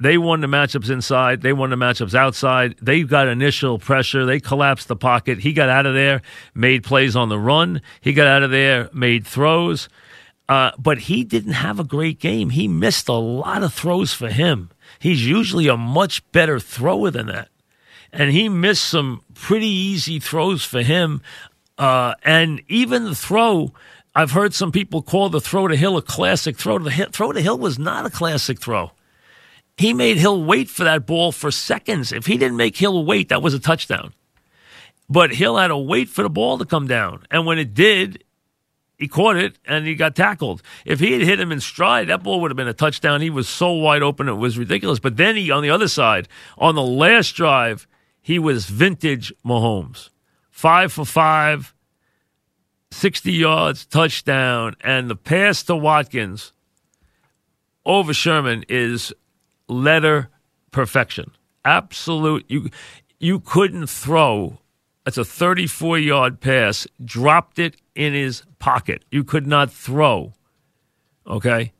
They 0.00 0.16
won 0.16 0.40
the 0.42 0.46
matchups 0.46 0.90
inside. 0.90 1.42
They 1.42 1.52
won 1.52 1.70
the 1.70 1.76
matchups 1.76 2.14
outside. 2.14 2.76
They 2.80 3.02
got 3.02 3.26
initial 3.26 3.80
pressure. 3.80 4.24
They 4.24 4.38
collapsed 4.38 4.86
the 4.86 4.94
pocket. 4.94 5.40
He 5.40 5.52
got 5.52 5.68
out 5.68 5.86
of 5.86 5.94
there, 5.94 6.22
made 6.54 6.84
plays 6.84 7.16
on 7.16 7.28
the 7.28 7.38
run. 7.38 7.82
He 8.00 8.12
got 8.12 8.28
out 8.28 8.44
of 8.44 8.52
there, 8.52 8.90
made 8.92 9.26
throws. 9.26 9.88
Uh, 10.48 10.70
but 10.78 10.98
he 10.98 11.24
didn't 11.24 11.52
have 11.52 11.80
a 11.80 11.84
great 11.84 12.20
game. 12.20 12.50
He 12.50 12.68
missed 12.68 13.08
a 13.08 13.14
lot 13.14 13.64
of 13.64 13.74
throws 13.74 14.12
for 14.12 14.28
him. 14.28 14.70
He's 15.00 15.26
usually 15.26 15.66
a 15.66 15.76
much 15.76 16.22
better 16.30 16.60
thrower 16.60 17.10
than 17.10 17.26
that. 17.26 17.48
And 18.12 18.30
he 18.30 18.48
missed 18.48 18.84
some 18.84 19.22
pretty 19.34 19.66
easy 19.66 20.20
throws 20.20 20.64
for 20.64 20.82
him. 20.82 21.22
Uh, 21.76 22.14
and 22.22 22.62
even 22.68 23.04
the 23.04 23.14
throw, 23.16 23.72
I've 24.14 24.30
heard 24.30 24.54
some 24.54 24.70
people 24.70 25.02
call 25.02 25.28
the 25.28 25.40
throw 25.40 25.66
to 25.66 25.76
Hill 25.76 25.96
a 25.96 26.02
classic 26.02 26.56
throw. 26.56 26.78
The 26.78 27.08
throw 27.12 27.32
to 27.32 27.40
Hill 27.42 27.58
was 27.58 27.80
not 27.80 28.06
a 28.06 28.10
classic 28.10 28.60
throw. 28.60 28.92
He 29.78 29.94
made 29.94 30.18
Hill 30.18 30.42
wait 30.42 30.68
for 30.68 30.82
that 30.84 31.06
ball 31.06 31.30
for 31.30 31.52
seconds. 31.52 32.12
If 32.12 32.26
he 32.26 32.36
didn't 32.36 32.56
make 32.56 32.76
Hill 32.76 33.04
wait, 33.04 33.28
that 33.28 33.42
was 33.42 33.54
a 33.54 33.60
touchdown. 33.60 34.12
But 35.08 35.32
Hill 35.32 35.56
had 35.56 35.68
to 35.68 35.76
wait 35.78 36.08
for 36.08 36.22
the 36.22 36.28
ball 36.28 36.58
to 36.58 36.64
come 36.64 36.88
down. 36.88 37.24
And 37.30 37.46
when 37.46 37.58
it 37.58 37.74
did, 37.74 38.24
he 38.98 39.06
caught 39.06 39.36
it 39.36 39.56
and 39.64 39.86
he 39.86 39.94
got 39.94 40.16
tackled. 40.16 40.62
If 40.84 40.98
he 40.98 41.12
had 41.12 41.22
hit 41.22 41.38
him 41.38 41.52
in 41.52 41.60
stride, 41.60 42.08
that 42.08 42.24
ball 42.24 42.40
would 42.40 42.50
have 42.50 42.56
been 42.56 42.66
a 42.66 42.74
touchdown. 42.74 43.20
He 43.20 43.30
was 43.30 43.48
so 43.48 43.72
wide 43.72 44.02
open, 44.02 44.28
it 44.28 44.34
was 44.34 44.58
ridiculous. 44.58 44.98
But 44.98 45.16
then 45.16 45.36
he, 45.36 45.50
on 45.50 45.62
the 45.62 45.70
other 45.70 45.88
side, 45.88 46.28
on 46.58 46.74
the 46.74 46.82
last 46.82 47.36
drive, 47.36 47.86
he 48.20 48.40
was 48.40 48.66
vintage 48.66 49.32
Mahomes. 49.46 50.10
Five 50.50 50.92
for 50.92 51.04
five, 51.04 51.72
60 52.90 53.30
yards, 53.30 53.86
touchdown. 53.86 54.74
And 54.80 55.08
the 55.08 55.16
pass 55.16 55.62
to 55.62 55.76
Watkins 55.76 56.52
over 57.86 58.12
Sherman 58.12 58.64
is 58.68 59.14
letter 59.68 60.30
perfection. 60.70 61.32
Absolute. 61.64 62.44
You, 62.48 62.70
you 63.18 63.40
couldn't 63.40 63.88
throw. 63.88 64.58
That's 65.04 65.18
a 65.18 65.24
34 65.24 65.98
yard 65.98 66.40
pass, 66.40 66.86
dropped 67.04 67.58
it 67.58 67.76
in 67.94 68.12
his 68.12 68.42
pocket. 68.58 69.04
You 69.10 69.24
could 69.24 69.46
not 69.46 69.72
throw. 69.72 70.34
Okay? 71.26 71.72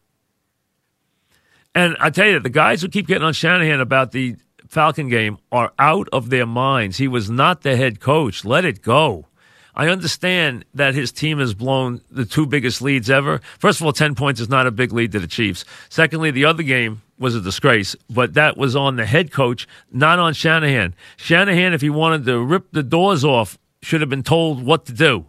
And 1.75 1.97
I 2.01 2.11
tell 2.11 2.27
you, 2.27 2.41
the 2.41 2.49
guys 2.49 2.83
who 2.83 2.89
keep 2.89 3.07
getting 3.07 3.23
on 3.23 3.33
Shanahan 3.33 3.81
about 3.81 4.13
the 4.13 4.37
Falcon 4.69 5.09
game 5.09 5.39
are 5.53 5.73
out 5.79 6.09
of 6.13 6.31
their 6.31 6.47
minds. 6.47 6.97
He 6.97 7.09
was 7.09 7.31
not 7.31 7.63
the 7.63 7.77
head 7.77 8.01
coach. 8.01 8.45
Let 8.45 8.65
it 8.65 8.83
go. 8.83 9.27
I 9.75 9.89
understand 9.89 10.65
that 10.75 10.95
his 10.95 11.13
team 11.13 11.39
has 11.39 11.55
blown 11.55 12.01
the 12.11 12.25
two 12.25 12.47
biggest 12.47 12.83
leads 12.83 13.09
ever. 13.09 13.41
First 13.59 13.81
of 13.81 13.87
all, 13.87 13.93
10 13.93 14.17
points 14.17 14.41
is 14.41 14.49
not 14.49 14.67
a 14.67 14.73
big 14.73 14.93
lead 14.93 15.13
to 15.13 15.21
the 15.21 15.29
Chiefs. 15.29 15.65
Secondly, 15.89 16.31
the 16.33 16.47
other 16.47 16.65
game 16.65 17.01
was 17.19 17.35
a 17.35 17.41
disgrace, 17.41 17.97
but 18.09 18.35
that 18.35 18.57
was 18.57 18.77
on 18.77 18.97
the 18.97 19.07
head 19.07 19.31
coach, 19.31 19.67
not 19.93 20.19
on 20.19 20.35
Shanahan. 20.35 20.95
Shanahan, 21.17 21.73
if 21.73 21.81
he 21.81 21.91
wanted 21.91 22.25
to 22.27 22.41
rip 22.41 22.71
the 22.73 22.83
doors 22.83 23.25
off, 23.25 23.59
should 23.83 24.01
have 24.01 24.11
been 24.11 24.23
told 24.23 24.65
what 24.65 24.87
to 24.87 24.93
do. 24.93 25.27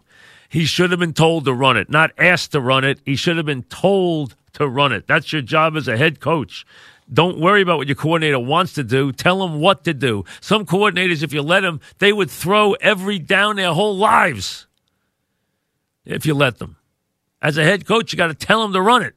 He 0.48 0.64
should 0.64 0.90
have 0.90 1.00
been 1.00 1.12
told 1.12 1.44
to 1.44 1.54
run 1.54 1.76
it, 1.76 1.90
not 1.90 2.10
asked 2.18 2.52
to 2.52 2.60
run 2.60 2.84
it. 2.84 3.00
He 3.04 3.14
should 3.14 3.36
have 3.36 3.46
been 3.46 3.62
told 3.64 4.34
to 4.54 4.66
run 4.66 4.92
it. 4.92 5.06
That's 5.06 5.32
your 5.32 5.42
job 5.42 5.76
as 5.76 5.86
a 5.86 5.96
head 5.96 6.20
coach. 6.20 6.66
Don't 7.12 7.40
worry 7.40 7.62
about 7.62 7.78
what 7.78 7.88
your 7.88 7.96
coordinator 7.96 8.38
wants 8.38 8.72
to 8.74 8.84
do. 8.84 9.12
Tell 9.12 9.44
him 9.44 9.60
what 9.60 9.84
to 9.84 9.94
do. 9.94 10.24
Some 10.40 10.64
coordinators, 10.64 11.22
if 11.22 11.32
you 11.32 11.42
let 11.42 11.60
them, 11.60 11.80
they 11.98 12.12
would 12.12 12.30
throw 12.30 12.72
every 12.74 13.18
down 13.18 13.56
their 13.56 13.72
whole 13.72 13.96
lives. 13.96 14.66
If 16.04 16.26
you 16.26 16.34
let 16.34 16.58
them. 16.58 16.76
As 17.42 17.56
a 17.56 17.64
head 17.64 17.86
coach, 17.86 18.12
you 18.12 18.16
got 18.16 18.28
to 18.28 18.34
tell 18.34 18.62
them 18.62 18.72
to 18.72 18.80
run 18.80 19.02
it. 19.02 19.14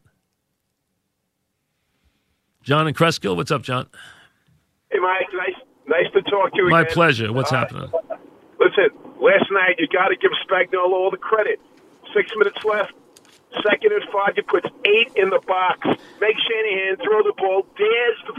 John 2.64 2.88
and 2.88 2.96
Cresskill, 2.96 3.36
what's 3.36 3.52
up, 3.52 3.62
John? 3.62 3.88
Hey, 4.92 5.00
Mike, 5.00 5.28
nice, 5.34 5.56
nice 5.88 6.12
to 6.14 6.22
talk 6.30 6.52
to 6.52 6.58
you. 6.58 6.70
My 6.70 6.82
again. 6.82 6.94
pleasure. 6.94 7.34
What's 7.34 7.52
Uh, 7.52 7.58
happening? 7.58 7.92
Listen, 8.60 8.90
last 9.20 9.52
night 9.52 9.76
you 9.80 9.88
got 9.88 10.08
to 10.10 10.16
give 10.16 10.32
Spagnuolo 10.48 10.92
all 10.94 11.12
the 11.12 11.18
credit. 11.18 11.60
Six 12.16 12.32
minutes 12.38 12.64
left, 12.64 12.94
second 13.64 13.92
and 13.92 14.04
five. 14.12 14.34
You 14.38 14.44
put 14.44 14.66
eight 14.86 15.12
in 15.16 15.30
the 15.30 15.40
box. 15.46 15.80
Make 16.22 16.38
Shanahan 16.40 16.98
throw 17.04 17.24
the 17.24 17.34
ball. 17.38 17.66
Dares 17.78 18.18
the 18.28 18.34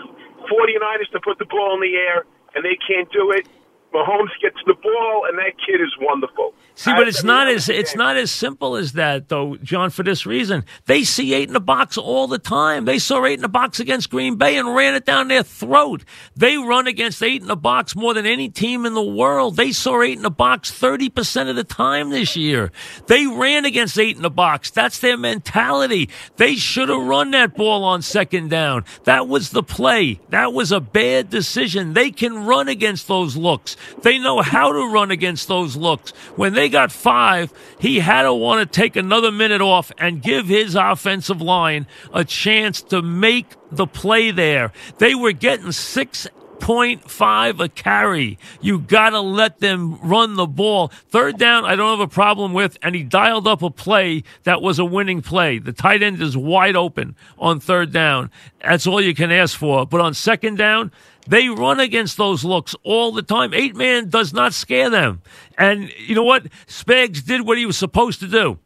49ers 0.49 1.11
to 1.13 1.21
put 1.21 1.39
the 1.39 1.45
ball 1.47 1.75
in 1.75 1.81
the 1.81 1.97
air, 1.97 2.25
and 2.55 2.65
they 2.65 2.77
can't 2.87 3.11
do 3.13 3.31
it. 3.33 3.47
Mahomes 3.95 4.31
gets 4.43 4.57
the 4.67 4.75
ball, 4.75 5.27
and 5.29 5.39
that 5.39 5.53
kid 5.65 5.81
is 5.81 5.95
wonderful. 6.01 6.53
See, 6.75 6.93
but 6.93 7.07
it's 7.07 7.23
not 7.23 7.47
as 7.47 7.69
it's 7.69 7.95
not 7.95 8.17
as 8.17 8.33
simple 8.33 8.75
as 8.75 8.95
that, 8.95 9.29
though, 9.29 9.57
John. 9.59 9.91
For 9.91 10.03
this 10.03 10.27
reason, 10.27 10.65
they 10.87 11.05
see 11.05 11.33
eight 11.33 11.47
in 11.47 11.55
the 11.55 11.61
box 11.61 11.97
all 11.97 12.27
the 12.27 12.41
time. 12.41 12.85
They 12.85 12.99
saw 12.99 13.25
eight 13.25 13.35
in 13.35 13.43
the 13.43 13.49
box 13.49 13.79
against 13.79 14.11
Green 14.11 14.35
Bay 14.35 14.57
and 14.57 14.75
ran 14.75 14.97
it 14.97 15.07
down 15.07 15.29
their 15.29 15.45
throat. 15.45 16.05
They 16.35 16.57
run 16.57 16.89
against 16.89 17.23
eight 17.23 17.43
in 17.43 17.47
the 17.47 17.55
box 17.55 17.95
more 17.95 18.13
than 18.13 18.27
any 18.27 18.49
team 18.49 18.85
in 18.85 18.95
the 18.95 19.03
world. 19.03 19.55
They 19.55 19.71
saw 19.71 20.03
eight 20.03 20.17
in 20.17 20.23
the 20.23 20.31
box 20.31 20.73
thirty 20.73 21.09
percent 21.09 21.49
of 21.49 21.55
the 21.55 21.63
time 21.63 22.11
this 22.11 22.35
year. 22.35 22.73
They 23.07 23.29
ran 23.29 23.65
against 23.65 23.97
eight 23.97 24.17
in 24.17 24.23
the 24.23 24.31
box. 24.31 24.73
That's 24.73 24.99
their 24.99 25.17
mentality. 25.17 26.11
They 26.37 26.57
should 26.57 26.89
have 26.89 27.07
run 27.07 27.31
that 27.31 27.55
ball 27.55 27.85
on 27.85 28.03
second 28.03 28.51
down. 28.51 28.85
That 29.05 29.29
was 29.29 29.51
the 29.51 29.63
play. 29.63 30.19
That 30.31 30.53
was 30.53 30.73
a 30.73 30.81
bad 30.81 31.31
decision. 31.31 31.93
They 31.93 32.11
can 32.11 32.47
run 32.47 32.67
against 32.67 33.07
those 33.07 33.37
looks. 33.37 33.77
They 34.03 34.19
know 34.19 34.41
how 34.43 34.73
to 34.73 34.93
run 34.93 35.11
against 35.11 35.49
those 35.49 35.77
looks. 35.77 36.11
When 36.37 36.55
they 36.55 36.69
got 36.69 36.93
five, 36.93 37.53
he 37.79 38.01
had 38.01 38.23
to 38.23 38.35
want 38.35 38.61
to 38.61 38.81
take 38.81 38.97
another 38.97 39.31
minute 39.31 39.61
off 39.61 39.93
and 39.99 40.23
give 40.23 40.47
his 40.47 40.75
offensive 40.75 41.41
line 41.41 41.87
a 42.13 42.25
chance 42.25 42.83
to 42.83 43.03
make 43.03 43.47
the 43.71 43.87
play 43.87 44.31
there. 44.31 44.73
They 44.99 45.15
were 45.15 45.33
getting 45.33 45.73
six 45.73 46.27
0.5 46.65 47.61
a 47.61 47.69
carry. 47.69 48.39
You 48.63 48.79
got 48.79 49.11
to 49.11 49.21
let 49.21 49.59
them 49.59 49.99
run 50.03 50.37
the 50.37 50.47
ball. 50.47 50.89
Third 51.11 51.37
down, 51.37 51.67
I 51.67 51.77
don't 51.77 51.99
have 51.99 52.09
a 52.09 52.11
problem 52.11 52.55
with, 52.55 52.79
and 52.83 52.95
he 52.95 53.03
dialed 53.03 53.47
up 53.47 53.61
a 53.63 53.71
play 53.71 54.23
that 54.45 54.63
was 54.63 54.79
a 54.79 54.85
winning 54.85 55.21
play. 55.21 55.59
The 55.59 55.75
tight 55.75 56.03
end 56.03 56.23
is 56.23 56.39
wide 56.39 56.75
open 56.75 57.17
on 57.39 57.61
third 57.61 57.93
down. 57.93 58.31
That's 58.63 58.87
all 58.87 59.01
you 59.01 59.15
can 59.15 59.31
ask 59.31 59.59
for. 59.59 59.85
But 59.85 60.01
on 60.01 60.15
second 60.15 60.57
down, 60.57 60.91
they 61.27 61.49
run 61.49 61.81
against 61.81 62.17
those 62.17 62.45
looks 62.45 62.75
all 62.83 63.13
the 63.13 63.23
time. 63.23 63.55
Eight 63.55 63.75
man 63.77 64.09
does 64.09 64.33
not 64.33 64.55
scare 64.55 64.91
them. 64.91 65.23
And 65.57 65.91
you 65.99 66.15
know 66.15 66.25
what? 66.25 66.47
Spags 66.67 67.25
did 67.25 67.47
what 67.47 67.59
he 67.59 67.67
was 67.67 67.77
supposed 67.77 68.21
to 68.21 68.29
do. 68.29 68.59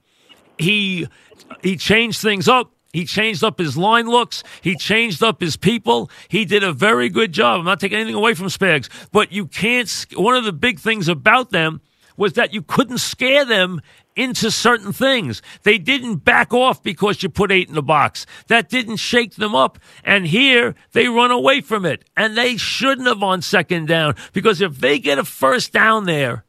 He 0.59 1.07
he 1.63 1.77
changed 1.77 2.21
things 2.21 2.49
up. 2.49 2.73
He 2.93 3.05
changed 3.05 3.45
up 3.45 3.59
his 3.59 3.77
line 3.77 4.09
looks. 4.09 4.43
He 4.63 4.75
changed 4.75 5.23
up 5.23 5.41
his 5.41 5.57
people. 5.57 6.11
He 6.29 6.45
did 6.45 6.65
a 6.65 6.73
very 6.73 7.09
good 7.09 7.33
job. 7.33 7.61
I'm 7.61 7.65
not 7.65 7.81
taking 7.81 7.99
anything 7.99 8.15
away 8.15 8.35
from 8.35 8.47
Spags, 8.47 8.89
but 9.13 9.31
you 9.31 9.47
can't. 9.47 10.07
One 10.15 10.35
of 10.35 10.45
the 10.45 10.53
big 10.53 10.81
things 10.81 11.07
about 11.07 11.51
them 11.51 11.81
was 12.17 12.33
that 12.33 12.53
you 12.53 12.63
couldn't 12.63 12.99
scare 12.99 13.45
them 13.45 13.81
into 14.19 14.51
certain 14.51 14.93
things. 14.93 15.41
They 15.63 15.79
didn't 15.79 16.17
back 16.17 16.53
off 16.53 16.83
because 16.83 17.23
you 17.23 17.29
put 17.29 17.53
eight 17.53 17.69
in 17.69 17.75
the 17.75 17.83
box. 17.83 18.27
That 18.49 18.69
didn't 18.69 18.97
shake 18.97 19.37
them 19.37 19.55
up. 19.55 19.79
And 20.03 20.27
here 20.27 20.75
they 20.93 21.07
run 21.07 21.31
away 21.31 21.61
from 21.61 21.87
it. 21.87 22.05
And 22.17 22.37
they 22.37 22.57
shouldn't 22.57 23.07
have 23.07 23.23
on 23.23 23.43
second 23.43 23.87
down 23.87 24.17
because 24.33 24.61
if 24.61 24.79
they 24.79 24.99
get 24.99 25.19
a 25.19 25.25
first 25.25 25.73
down 25.73 26.05
there, 26.05 26.45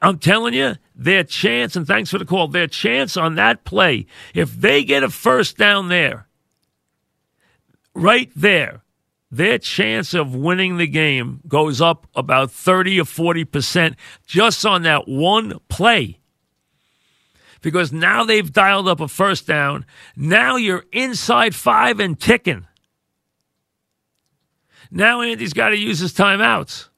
I'm 0.00 0.18
telling 0.18 0.54
you, 0.54 0.76
their 0.94 1.24
chance, 1.24 1.76
and 1.76 1.86
thanks 1.86 2.10
for 2.10 2.18
the 2.18 2.24
call, 2.24 2.48
their 2.48 2.66
chance 2.66 3.16
on 3.16 3.34
that 3.34 3.64
play, 3.64 4.06
if 4.32 4.54
they 4.54 4.84
get 4.84 5.02
a 5.02 5.10
first 5.10 5.56
down 5.56 5.88
there, 5.88 6.28
right 7.94 8.30
there, 8.34 8.82
their 9.30 9.58
chance 9.58 10.14
of 10.14 10.34
winning 10.34 10.78
the 10.78 10.86
game 10.86 11.40
goes 11.46 11.80
up 11.80 12.06
about 12.14 12.50
30 12.50 13.00
or 13.00 13.04
40% 13.04 13.94
just 14.26 14.64
on 14.64 14.82
that 14.82 15.06
one 15.06 15.58
play. 15.68 16.20
Because 17.60 17.92
now 17.92 18.24
they've 18.24 18.52
dialed 18.52 18.88
up 18.88 19.00
a 19.00 19.08
first 19.08 19.46
down. 19.46 19.84
Now 20.16 20.56
you're 20.56 20.84
inside 20.92 21.54
five 21.54 22.00
and 22.00 22.18
ticking. 22.18 22.66
Now 24.90 25.20
Andy's 25.20 25.52
got 25.52 25.70
to 25.70 25.76
use 25.76 25.98
his 25.98 26.14
timeouts. 26.14 26.88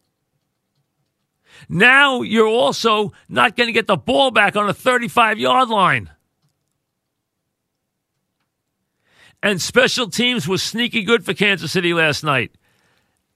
Now 1.69 2.23
you're 2.23 2.47
also 2.47 3.13
not 3.29 3.57
going 3.57 3.69
to 3.69 3.73
get 3.73 3.87
the 3.87 3.97
ball 3.97 4.31
back 4.31 4.57
on 4.57 4.69
a 4.69 4.75
35 4.75 5.39
yard 5.39 5.69
line. 5.69 6.11
And 9.43 9.61
special 9.61 10.09
teams 10.09 10.47
was 10.47 10.63
sneaky 10.63 11.03
good 11.03 11.25
for 11.25 11.33
Kansas 11.33 11.73
City 11.73 11.95
last 11.95 12.23
night. 12.23 12.53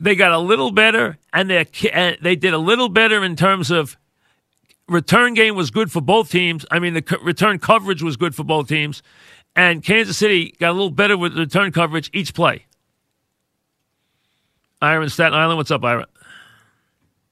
They 0.00 0.16
got 0.16 0.32
a 0.32 0.38
little 0.38 0.70
better, 0.70 1.18
and 1.32 1.48
they 1.48 1.64
they 2.20 2.36
did 2.36 2.52
a 2.52 2.58
little 2.58 2.88
better 2.88 3.24
in 3.24 3.36
terms 3.36 3.70
of 3.70 3.96
return 4.88 5.34
game 5.34 5.56
was 5.56 5.70
good 5.70 5.90
for 5.90 6.00
both 6.00 6.30
teams. 6.30 6.64
I 6.70 6.78
mean, 6.78 6.94
the 6.94 7.18
return 7.22 7.58
coverage 7.58 8.02
was 8.02 8.16
good 8.16 8.34
for 8.34 8.44
both 8.44 8.68
teams, 8.68 9.02
and 9.56 9.82
Kansas 9.82 10.18
City 10.18 10.54
got 10.58 10.70
a 10.70 10.72
little 10.72 10.90
better 10.90 11.16
with 11.16 11.36
return 11.36 11.72
coverage 11.72 12.10
each 12.12 12.34
play. 12.34 12.66
Ira 14.82 15.02
in 15.02 15.08
Staten 15.08 15.34
Island, 15.34 15.56
what's 15.56 15.70
up, 15.70 15.84
Ira? 15.84 16.06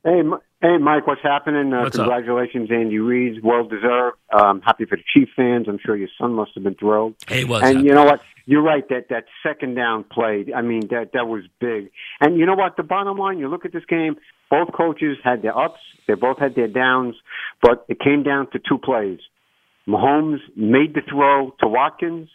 Hey, 0.05 0.23
Hey, 0.63 0.79
Mike, 0.79 1.09
what's 1.09 1.23
happening? 1.23 1.73
Uh, 1.75 1.83
What's 1.83 1.97
congratulations, 1.97 2.71
Andy 2.71 3.01
Reid. 3.01 3.43
Well 3.43 3.65
deserved. 3.65 4.17
Um, 4.33 4.61
happy 4.61 4.85
for 4.85 4.97
the 4.97 5.03
Chief 5.13 5.29
fans. 5.35 5.67
I'm 5.69 5.81
sure 5.85 5.97
your 5.97 6.09
son 6.21 6.35
must 6.35 6.53
have 6.55 6.63
been 6.63 6.77
thrilled. 6.77 7.17
He 7.29 7.43
was. 7.43 7.65
And 7.65 7.79
happy. 7.79 7.89
you 7.89 7.95
know 7.95 8.05
what? 8.05 8.23
You're 8.47 8.63
right. 8.63 8.89
That 8.89 9.09
that 9.11 9.25
second 9.43 9.75
down 9.75 10.05
play. 10.05 10.47
I 10.55 10.63
mean, 10.63 10.89
that 10.91 11.11
that 11.15 11.27
was 11.29 11.45
big. 11.61 11.91
And 12.21 12.39
you 12.39 12.47
know 12.47 12.55
what? 12.55 12.77
The 12.77 12.83
bottom 12.83 13.17
line. 13.19 13.39
You 13.39 13.49
look 13.49 13.65
at 13.65 13.73
this 13.73 13.85
game. 13.89 14.17
Both 14.51 14.73
coaches 14.77 15.17
had 15.25 15.43
their 15.43 15.57
ups. 15.57 15.81
They 16.07 16.15
both 16.15 16.39
had 16.39 16.55
their 16.55 16.69
downs. 16.69 17.15
But 17.61 17.85
it 17.89 18.01
came 18.01 18.23
down 18.23 18.51
to 18.51 18.59
two 18.59 18.79
plays. 18.79 19.21
Mahomes 19.89 20.39
made 20.57 20.95
the 20.95 21.03
throw 21.09 21.55
to 21.61 21.69
Watkins, 21.69 22.29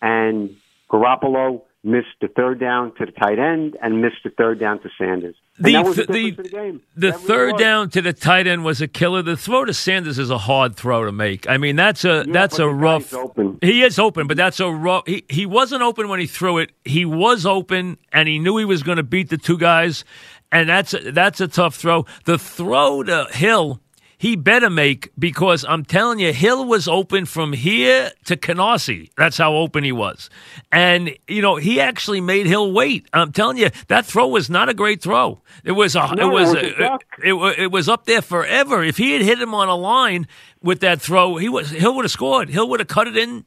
and 0.00 0.50
Garoppolo 0.90 1.62
missed 1.84 2.14
the 2.20 2.28
third 2.28 2.60
down 2.60 2.94
to 2.96 3.06
the 3.06 3.12
tight 3.12 3.38
end 3.40 3.76
and 3.82 4.00
missed 4.00 4.22
the 4.22 4.30
third 4.30 4.60
down 4.60 4.78
to 4.80 4.88
Sanders. 4.96 5.34
And 5.56 5.66
The 5.66 5.72
that 5.72 5.84
was 5.84 5.96
th- 5.96 6.06
the, 6.08 6.30
the- 6.30 6.42
the 6.42 6.48
game. 6.48 6.80
The 6.94 7.00
That 7.10 7.12
really 7.14 7.26
third 7.26 7.56
down 7.58 7.90
to 7.90 8.02
the 8.02 8.12
tight 8.12 8.46
end 8.46 8.64
was 8.64 8.80
a 8.80 8.86
killer. 8.88 9.22
The 9.22 9.36
throw 9.36 9.64
to 9.64 9.74
Sanders 9.74 10.18
is 10.18 10.30
a 10.30 10.38
hard 10.38 10.76
throw 10.76 11.04
to 11.04 11.12
make. 11.12 11.48
I 11.48 11.56
mean, 11.56 11.74
that's 11.76 12.04
a 12.04 12.24
that's 12.28 12.58
a 12.58 12.68
rough. 12.68 13.12
He 13.60 13.82
is 13.82 13.98
open, 13.98 14.26
but 14.28 14.36
that's 14.36 14.60
a 14.60 14.70
rough. 14.70 15.04
He 15.06 15.24
he 15.28 15.44
wasn't 15.44 15.82
open 15.82 16.08
when 16.08 16.20
he 16.20 16.26
threw 16.26 16.58
it. 16.58 16.70
He 16.84 17.04
was 17.04 17.44
open, 17.44 17.98
and 18.12 18.28
he 18.28 18.38
knew 18.38 18.56
he 18.58 18.64
was 18.64 18.82
going 18.82 18.96
to 18.98 19.02
beat 19.02 19.28
the 19.30 19.38
two 19.38 19.58
guys, 19.58 20.04
and 20.52 20.68
that's 20.68 20.94
a, 20.94 21.10
that's 21.10 21.40
a 21.40 21.48
tough 21.48 21.74
throw. 21.74 22.06
The 22.24 22.38
throw 22.38 23.02
to 23.02 23.26
Hill. 23.32 23.80
He 24.22 24.36
better 24.36 24.70
make 24.70 25.10
because 25.18 25.64
I'm 25.64 25.84
telling 25.84 26.20
you, 26.20 26.32
Hill 26.32 26.64
was 26.64 26.86
open 26.86 27.26
from 27.26 27.52
here 27.52 28.12
to 28.26 28.36
Canarsie. 28.36 29.10
That's 29.16 29.36
how 29.36 29.56
open 29.56 29.82
he 29.82 29.90
was. 29.90 30.30
And, 30.70 31.16
you 31.26 31.42
know, 31.42 31.56
he 31.56 31.80
actually 31.80 32.20
made 32.20 32.46
Hill 32.46 32.70
wait. 32.70 33.08
I'm 33.12 33.32
telling 33.32 33.56
you, 33.56 33.70
that 33.88 34.06
throw 34.06 34.28
was 34.28 34.48
not 34.48 34.68
a 34.68 34.74
great 34.74 35.02
throw. 35.02 35.42
It 35.64 35.72
was 35.72 35.96
a, 35.96 36.14
No, 36.14 36.30
it 36.30 36.32
was, 36.32 36.54
it 36.54 36.78
was 36.78 37.00
a 37.18 37.26
it, 37.28 37.58
it 37.62 37.72
was 37.72 37.88
up 37.88 38.04
there 38.04 38.22
forever. 38.22 38.84
If 38.84 38.96
he 38.96 39.10
had 39.10 39.22
hit 39.22 39.40
him 39.40 39.54
on 39.54 39.68
a 39.68 39.74
line 39.74 40.28
with 40.62 40.78
that 40.82 41.00
throw, 41.00 41.38
he 41.38 41.48
was 41.48 41.70
Hill 41.70 41.96
would 41.96 42.04
have 42.04 42.12
scored. 42.12 42.48
Hill 42.48 42.68
would 42.68 42.78
have 42.78 42.88
cut 42.88 43.08
it 43.08 43.16
in. 43.16 43.44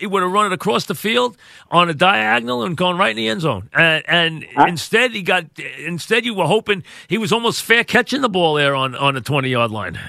He 0.00 0.06
would 0.06 0.22
have 0.22 0.32
run 0.32 0.46
it 0.46 0.52
across 0.52 0.86
the 0.86 0.94
field 0.94 1.36
on 1.70 1.90
a 1.90 1.94
diagonal 1.94 2.64
and 2.64 2.74
gone 2.76 2.96
right 2.96 3.10
in 3.10 3.16
the 3.16 3.28
end 3.28 3.42
zone. 3.42 3.68
And, 3.74 4.02
and 4.08 4.46
instead, 4.66 5.12
he 5.12 5.22
got. 5.22 5.44
Instead, 5.78 6.24
you 6.24 6.34
were 6.34 6.46
hoping 6.46 6.82
he 7.06 7.18
was 7.18 7.32
almost 7.32 7.62
fair 7.62 7.84
catching 7.84 8.22
the 8.22 8.28
ball 8.30 8.54
there 8.54 8.74
on 8.74 8.94
on 8.94 9.14
the 9.14 9.20
twenty 9.20 9.50
yard 9.50 9.70
line. 9.70 10.00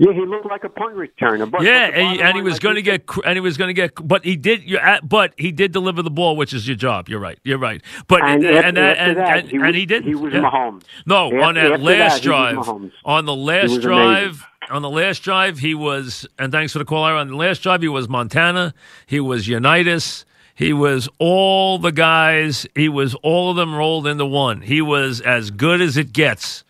Yeah, 0.00 0.12
he 0.12 0.24
looked 0.24 0.46
like 0.46 0.62
a 0.62 0.68
punt 0.68 0.94
returner. 0.94 1.50
But, 1.50 1.62
yeah, 1.62 1.88
but 1.90 1.98
and, 1.98 2.12
he- 2.16 2.22
and 2.22 2.36
he 2.36 2.42
was 2.42 2.52
like 2.54 2.62
going 2.62 2.74
to 2.76 2.82
get, 2.82 3.02
and 3.24 3.34
he 3.36 3.40
was 3.40 3.56
going 3.56 3.68
to 3.68 3.74
get, 3.74 3.92
but 4.06 4.24
he 4.24 4.36
did. 4.36 4.62
You, 4.62 4.78
uh, 4.78 5.00
but 5.02 5.34
he 5.36 5.50
did 5.50 5.72
deliver 5.72 6.02
the 6.02 6.10
ball, 6.10 6.36
which 6.36 6.52
is 6.54 6.68
your 6.68 6.76
job. 6.76 7.08
You're 7.08 7.18
right. 7.18 7.38
You're 7.42 7.58
right. 7.58 7.82
But 8.06 8.22
And 8.22 8.44
and 8.44 8.56
after- 8.56 8.66
and, 8.68 8.76
that, 8.76 8.96
after 8.98 9.10
and, 9.10 9.18
that, 9.18 9.38
and, 9.38 9.48
he 9.50 9.58
was- 9.58 9.74
he 9.74 9.86
did. 9.86 10.04
he 10.04 10.14
was 10.14 10.32
Mahomes. 10.32 10.84
No, 11.04 11.26
After- 11.26 11.40
on 11.40 11.54
that 11.56 11.80
last 11.80 12.14
that, 12.16 12.22
drive, 12.22 12.68
on 13.04 13.24
the 13.24 13.34
last 13.34 13.80
drive, 13.80 14.46
on 14.70 14.82
the 14.82 14.90
last 14.90 15.20
drive, 15.24 15.58
he 15.58 15.74
was. 15.74 16.26
And 16.38 16.52
thanks 16.52 16.72
for 16.72 16.78
the 16.78 16.84
call. 16.84 17.02
Ira. 17.02 17.18
On 17.18 17.26
the 17.28 17.34
last 17.36 17.62
drive, 17.64 17.82
he 17.82 17.88
was 17.88 18.08
Montana. 18.08 18.74
He 19.06 19.18
was 19.18 19.48
Unitas. 19.48 20.24
He 20.54 20.72
was 20.72 21.08
all 21.18 21.78
the 21.78 21.92
guys. 21.92 22.66
He 22.76 22.88
was 22.88 23.14
all 23.16 23.50
of 23.50 23.56
them 23.56 23.74
rolled 23.74 24.06
into 24.06 24.26
one. 24.26 24.60
He 24.60 24.80
was 24.80 25.20
as 25.20 25.50
good 25.50 25.80
as 25.80 25.96
it 25.96 26.12
gets 26.12 26.62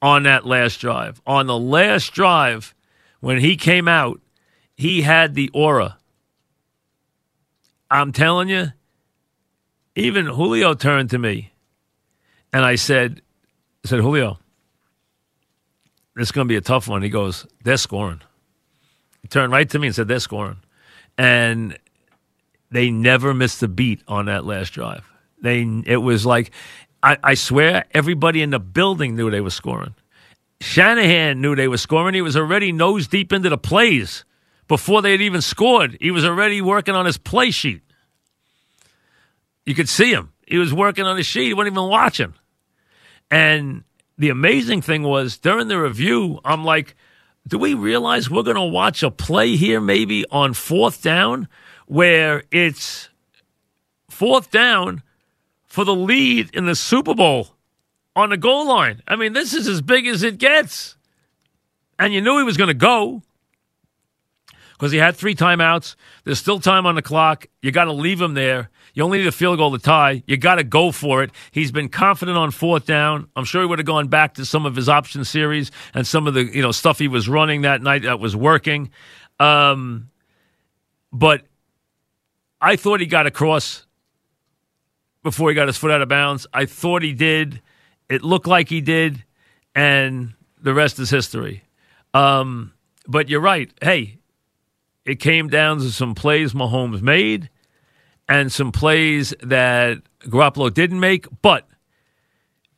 on 0.00 0.24
that 0.24 0.46
last 0.46 0.80
drive. 0.80 1.20
On 1.26 1.46
the 1.46 1.58
last 1.58 2.12
drive, 2.12 2.74
when 3.20 3.38
he 3.38 3.56
came 3.56 3.88
out, 3.88 4.20
he 4.76 5.02
had 5.02 5.34
the 5.34 5.50
aura. 5.52 5.98
I'm 7.90 8.12
telling 8.12 8.48
you, 8.48 8.72
even 9.94 10.26
Julio 10.26 10.74
turned 10.74 11.10
to 11.10 11.18
me 11.18 11.52
and 12.52 12.64
I 12.64 12.76
said, 12.76 13.22
I 13.84 13.88
said, 13.88 14.00
Julio, 14.00 14.38
this 16.14 16.28
is 16.28 16.32
going 16.32 16.46
to 16.46 16.52
be 16.52 16.56
a 16.56 16.60
tough 16.60 16.86
one. 16.88 17.02
He 17.02 17.08
goes, 17.08 17.46
they're 17.64 17.76
scoring. 17.76 18.20
He 19.22 19.28
turned 19.28 19.52
right 19.52 19.68
to 19.70 19.78
me 19.78 19.88
and 19.88 19.96
said, 19.96 20.08
they're 20.08 20.20
scoring. 20.20 20.58
And 21.16 21.76
they 22.70 22.90
never 22.90 23.34
missed 23.34 23.62
a 23.62 23.68
beat 23.68 24.02
on 24.06 24.26
that 24.26 24.44
last 24.44 24.70
drive. 24.70 25.04
They, 25.40 25.62
it 25.86 25.96
was 25.96 26.26
like, 26.26 26.52
I, 27.02 27.16
I 27.22 27.34
swear, 27.34 27.84
everybody 27.92 28.42
in 28.42 28.50
the 28.50 28.58
building 28.58 29.14
knew 29.16 29.30
they 29.30 29.40
were 29.40 29.50
scoring. 29.50 29.94
Shanahan 30.60 31.40
knew 31.40 31.54
they 31.54 31.68
were 31.68 31.78
scoring. 31.78 32.14
He 32.14 32.22
was 32.22 32.36
already 32.36 32.72
nose 32.72 33.06
deep 33.06 33.32
into 33.32 33.48
the 33.48 33.58
plays 33.58 34.24
before 34.66 35.02
they 35.02 35.12
had 35.12 35.20
even 35.20 35.40
scored. 35.40 35.96
He 36.00 36.10
was 36.10 36.24
already 36.24 36.60
working 36.60 36.94
on 36.94 37.06
his 37.06 37.16
play 37.16 37.50
sheet. 37.50 37.82
You 39.64 39.74
could 39.74 39.88
see 39.88 40.12
him. 40.12 40.32
He 40.46 40.58
was 40.58 40.72
working 40.72 41.04
on 41.04 41.16
his 41.16 41.26
sheet. 41.26 41.46
He 41.46 41.54
wasn't 41.54 41.74
even 41.74 41.88
watching. 41.88 42.34
And 43.30 43.84
the 44.16 44.30
amazing 44.30 44.82
thing 44.82 45.02
was 45.02 45.38
during 45.38 45.68
the 45.68 45.78
review, 45.78 46.40
I'm 46.44 46.64
like, 46.64 46.96
do 47.46 47.58
we 47.58 47.74
realize 47.74 48.28
we're 48.28 48.42
going 48.42 48.56
to 48.56 48.62
watch 48.62 49.02
a 49.02 49.10
play 49.10 49.56
here 49.56 49.80
maybe 49.80 50.24
on 50.30 50.54
fourth 50.54 51.02
down 51.02 51.48
where 51.86 52.42
it's 52.50 53.08
fourth 54.10 54.50
down 54.50 55.02
for 55.68 55.84
the 55.84 55.94
lead 55.94 56.50
in 56.54 56.66
the 56.66 56.74
Super 56.74 57.14
Bowl 57.14 57.48
on 58.16 58.30
the 58.30 58.36
goal 58.36 58.66
line? 58.66 59.02
I 59.06 59.16
mean, 59.16 59.32
this 59.32 59.54
is 59.54 59.68
as 59.68 59.80
big 59.80 60.06
as 60.06 60.22
it 60.22 60.38
gets. 60.38 60.96
And 61.98 62.12
you 62.12 62.20
knew 62.20 62.38
he 62.38 62.44
was 62.44 62.56
going 62.56 62.68
to 62.68 62.74
go 62.74 63.22
because 64.72 64.92
he 64.92 64.98
had 64.98 65.16
three 65.16 65.34
timeouts. 65.34 65.96
There's 66.24 66.38
still 66.38 66.60
time 66.60 66.86
on 66.86 66.94
the 66.94 67.02
clock. 67.02 67.46
You 67.60 67.72
got 67.72 67.84
to 67.84 67.92
leave 67.92 68.20
him 68.20 68.34
there. 68.34 68.70
You 68.94 69.02
only 69.02 69.18
need 69.18 69.26
a 69.26 69.32
field 69.32 69.58
goal 69.58 69.72
to 69.72 69.78
tie. 69.78 70.22
You 70.26 70.36
got 70.36 70.56
to 70.56 70.64
go 70.64 70.92
for 70.92 71.22
it. 71.22 71.30
He's 71.50 71.72
been 71.72 71.88
confident 71.88 72.38
on 72.38 72.50
fourth 72.52 72.86
down. 72.86 73.28
I'm 73.34 73.44
sure 73.44 73.62
he 73.62 73.66
would 73.66 73.78
have 73.80 73.86
gone 73.86 74.08
back 74.08 74.34
to 74.34 74.44
some 74.44 74.66
of 74.66 74.76
his 74.76 74.88
option 74.88 75.24
series 75.24 75.70
and 75.94 76.06
some 76.06 76.26
of 76.26 76.34
the 76.34 76.44
you 76.44 76.62
know 76.62 76.72
stuff 76.72 76.98
he 76.98 77.08
was 77.08 77.28
running 77.28 77.62
that 77.62 77.82
night 77.82 78.02
that 78.02 78.20
was 78.20 78.36
working. 78.36 78.90
Um, 79.40 80.10
but 81.12 81.42
I 82.60 82.76
thought 82.76 83.00
he 83.00 83.06
got 83.06 83.26
across 83.26 83.86
before 85.22 85.48
he 85.48 85.54
got 85.54 85.66
his 85.66 85.76
foot 85.76 85.90
out 85.90 86.02
of 86.02 86.08
bounds. 86.08 86.46
I 86.52 86.66
thought 86.66 87.02
he 87.02 87.12
did. 87.12 87.60
It 88.08 88.22
looked 88.22 88.46
like 88.46 88.68
he 88.68 88.80
did, 88.80 89.24
and 89.74 90.34
the 90.60 90.74
rest 90.74 90.98
is 90.98 91.10
history. 91.10 91.64
Um, 92.14 92.72
but 93.06 93.28
you're 93.28 93.40
right. 93.40 93.70
Hey, 93.82 94.18
it 95.04 95.20
came 95.20 95.48
down 95.48 95.78
to 95.78 95.90
some 95.90 96.14
plays 96.14 96.52
Mahomes 96.52 97.02
made 97.02 97.50
and 98.28 98.52
some 98.52 98.72
plays 98.72 99.34
that 99.42 99.98
Garoppolo 100.20 100.72
didn't 100.72 101.00
make. 101.00 101.26
But 101.42 101.66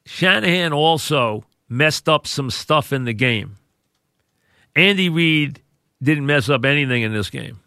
Shanahan 0.04 0.72
also 0.72 1.44
messed 1.68 2.08
up 2.08 2.26
some 2.26 2.50
stuff 2.50 2.92
in 2.92 3.04
the 3.04 3.12
game. 3.12 3.56
Andy 4.76 5.08
Reid 5.08 5.62
didn't 6.02 6.26
mess 6.26 6.48
up 6.48 6.64
anything 6.64 7.02
in 7.02 7.12
this 7.12 7.30
game. 7.30 7.59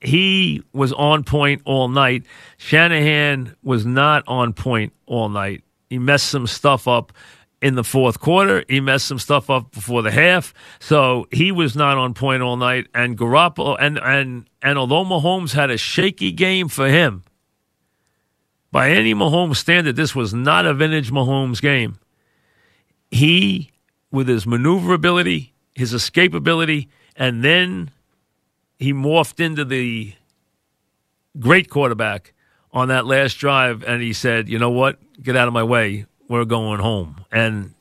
He 0.00 0.62
was 0.72 0.92
on 0.92 1.24
point 1.24 1.62
all 1.64 1.88
night. 1.88 2.24
Shanahan 2.56 3.56
was 3.62 3.84
not 3.84 4.24
on 4.26 4.52
point 4.52 4.92
all 5.06 5.28
night. 5.28 5.64
He 5.90 5.98
messed 5.98 6.28
some 6.28 6.46
stuff 6.46 6.86
up 6.86 7.12
in 7.60 7.74
the 7.74 7.84
fourth 7.84 8.20
quarter. 8.20 8.64
He 8.68 8.80
messed 8.80 9.06
some 9.06 9.18
stuff 9.18 9.50
up 9.50 9.72
before 9.72 10.02
the 10.02 10.10
half. 10.10 10.54
So 10.78 11.26
he 11.32 11.50
was 11.50 11.74
not 11.74 11.98
on 11.98 12.14
point 12.14 12.42
all 12.42 12.56
night. 12.56 12.86
And 12.94 13.18
Garoppolo 13.18 13.76
and 13.80 13.98
and 13.98 14.48
and 14.62 14.78
although 14.78 15.04
Mahomes 15.04 15.52
had 15.52 15.70
a 15.70 15.76
shaky 15.76 16.30
game 16.32 16.68
for 16.68 16.88
him, 16.88 17.24
by 18.70 18.90
any 18.90 19.14
Mahomes 19.14 19.56
standard, 19.56 19.96
this 19.96 20.14
was 20.14 20.34
not 20.34 20.66
a 20.66 20.74
vintage 20.74 21.10
Mahomes 21.10 21.60
game. 21.60 21.98
He, 23.10 23.70
with 24.12 24.28
his 24.28 24.46
maneuverability, 24.46 25.54
his 25.74 25.94
escapability, 25.94 26.88
and 27.16 27.42
then 27.42 27.90
he 28.78 28.92
morphed 28.92 29.44
into 29.44 29.64
the 29.64 30.14
great 31.38 31.68
quarterback 31.68 32.32
on 32.72 32.88
that 32.88 33.06
last 33.06 33.34
drive, 33.34 33.82
and 33.84 34.02
he 34.02 34.12
said, 34.12 34.48
"You 34.48 34.58
know 34.58 34.70
what? 34.70 34.98
Get 35.22 35.36
out 35.36 35.48
of 35.48 35.54
my 35.54 35.62
way. 35.62 36.06
We're 36.28 36.44
going 36.44 36.80
home." 36.80 37.24
And 37.32 37.74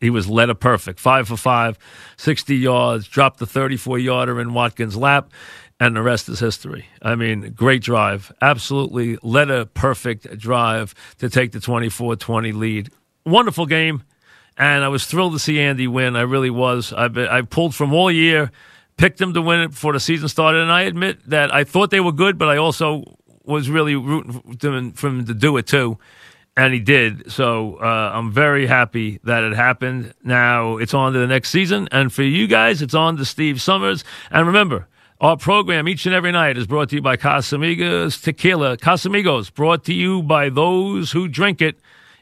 he 0.00 0.10
was 0.10 0.28
letter 0.28 0.54
perfect, 0.54 1.00
five 1.00 1.28
for 1.28 1.36
five, 1.36 1.78
60 2.16 2.54
yards, 2.56 3.08
dropped 3.08 3.38
the 3.38 3.46
34 3.46 3.98
yarder 3.98 4.40
in 4.40 4.54
Watkins' 4.54 4.96
lap, 4.96 5.30
and 5.80 5.96
the 5.96 6.02
rest 6.02 6.28
is 6.28 6.40
history. 6.40 6.86
I 7.02 7.14
mean, 7.14 7.52
great 7.56 7.82
drive, 7.82 8.32
absolutely 8.40 9.18
letter 9.22 9.64
perfect 9.64 10.38
drive 10.38 10.94
to 11.18 11.28
take 11.28 11.52
the 11.52 11.60
24 11.60 12.16
20 12.16 12.52
lead. 12.52 12.90
Wonderful 13.26 13.66
game, 13.66 14.02
and 14.56 14.84
I 14.84 14.88
was 14.88 15.06
thrilled 15.06 15.32
to 15.34 15.38
see 15.38 15.60
Andy 15.60 15.86
win. 15.86 16.16
I 16.16 16.22
really 16.22 16.50
was. 16.50 16.92
I, 16.92 17.06
I 17.30 17.42
pulled 17.42 17.74
from 17.74 17.92
all 17.92 18.10
year, 18.10 18.50
picked 18.98 19.18
them 19.18 19.32
to 19.32 19.40
win 19.40 19.60
it 19.60 19.68
before 19.68 19.94
the 19.94 20.00
season 20.00 20.28
started, 20.28 20.60
and 20.60 20.70
I 20.70 20.82
admit 20.82 21.30
that 21.30 21.54
I 21.54 21.64
thought 21.64 21.90
they 21.90 22.00
were 22.00 22.12
good, 22.12 22.36
but 22.36 22.48
I 22.48 22.58
also 22.58 23.16
was 23.44 23.70
really 23.70 23.96
rooting 23.96 24.92
for 24.92 25.06
him 25.06 25.24
to 25.24 25.32
do 25.32 25.56
it 25.56 25.66
too 25.66 25.98
and 26.58 26.74
he 26.74 26.80
did. 26.80 27.30
So 27.30 27.76
uh, 27.76 28.10
I'm 28.12 28.32
very 28.32 28.66
happy 28.66 29.20
that 29.22 29.44
it 29.44 29.54
happened. 29.54 30.12
Now 30.24 30.76
it's 30.78 30.92
on 30.92 31.12
to 31.12 31.18
the 31.20 31.26
next 31.28 31.50
season, 31.50 31.88
and 31.92 32.12
for 32.12 32.24
you 32.24 32.48
guys, 32.48 32.82
it's 32.82 32.94
on 32.94 33.16
to 33.18 33.24
Steve 33.24 33.62
Summers. 33.62 34.02
And 34.32 34.44
remember, 34.44 34.88
our 35.20 35.36
program 35.36 35.88
each 35.88 36.04
and 36.04 36.14
every 36.14 36.32
night 36.32 36.58
is 36.58 36.66
brought 36.66 36.88
to 36.88 36.96
you 36.96 37.02
by 37.02 37.16
Casamigos 37.16 38.20
Tequila. 38.20 38.76
Casamigos, 38.76 39.54
brought 39.54 39.84
to 39.84 39.94
you 39.94 40.20
by 40.22 40.48
those 40.48 41.12
who 41.12 41.28
drink 41.28 41.62
it. 41.62 41.78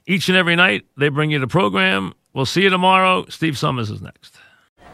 Each 0.06 0.28
and 0.28 0.36
every 0.36 0.54
night, 0.54 0.84
they 0.98 1.08
bring 1.08 1.30
you 1.30 1.38
the 1.38 1.48
program. 1.48 2.12
We'll 2.34 2.46
see 2.46 2.62
you 2.62 2.70
tomorrow. 2.70 3.24
Steve 3.30 3.56
Summers 3.56 3.90
is 3.90 4.02
next. 4.02 4.35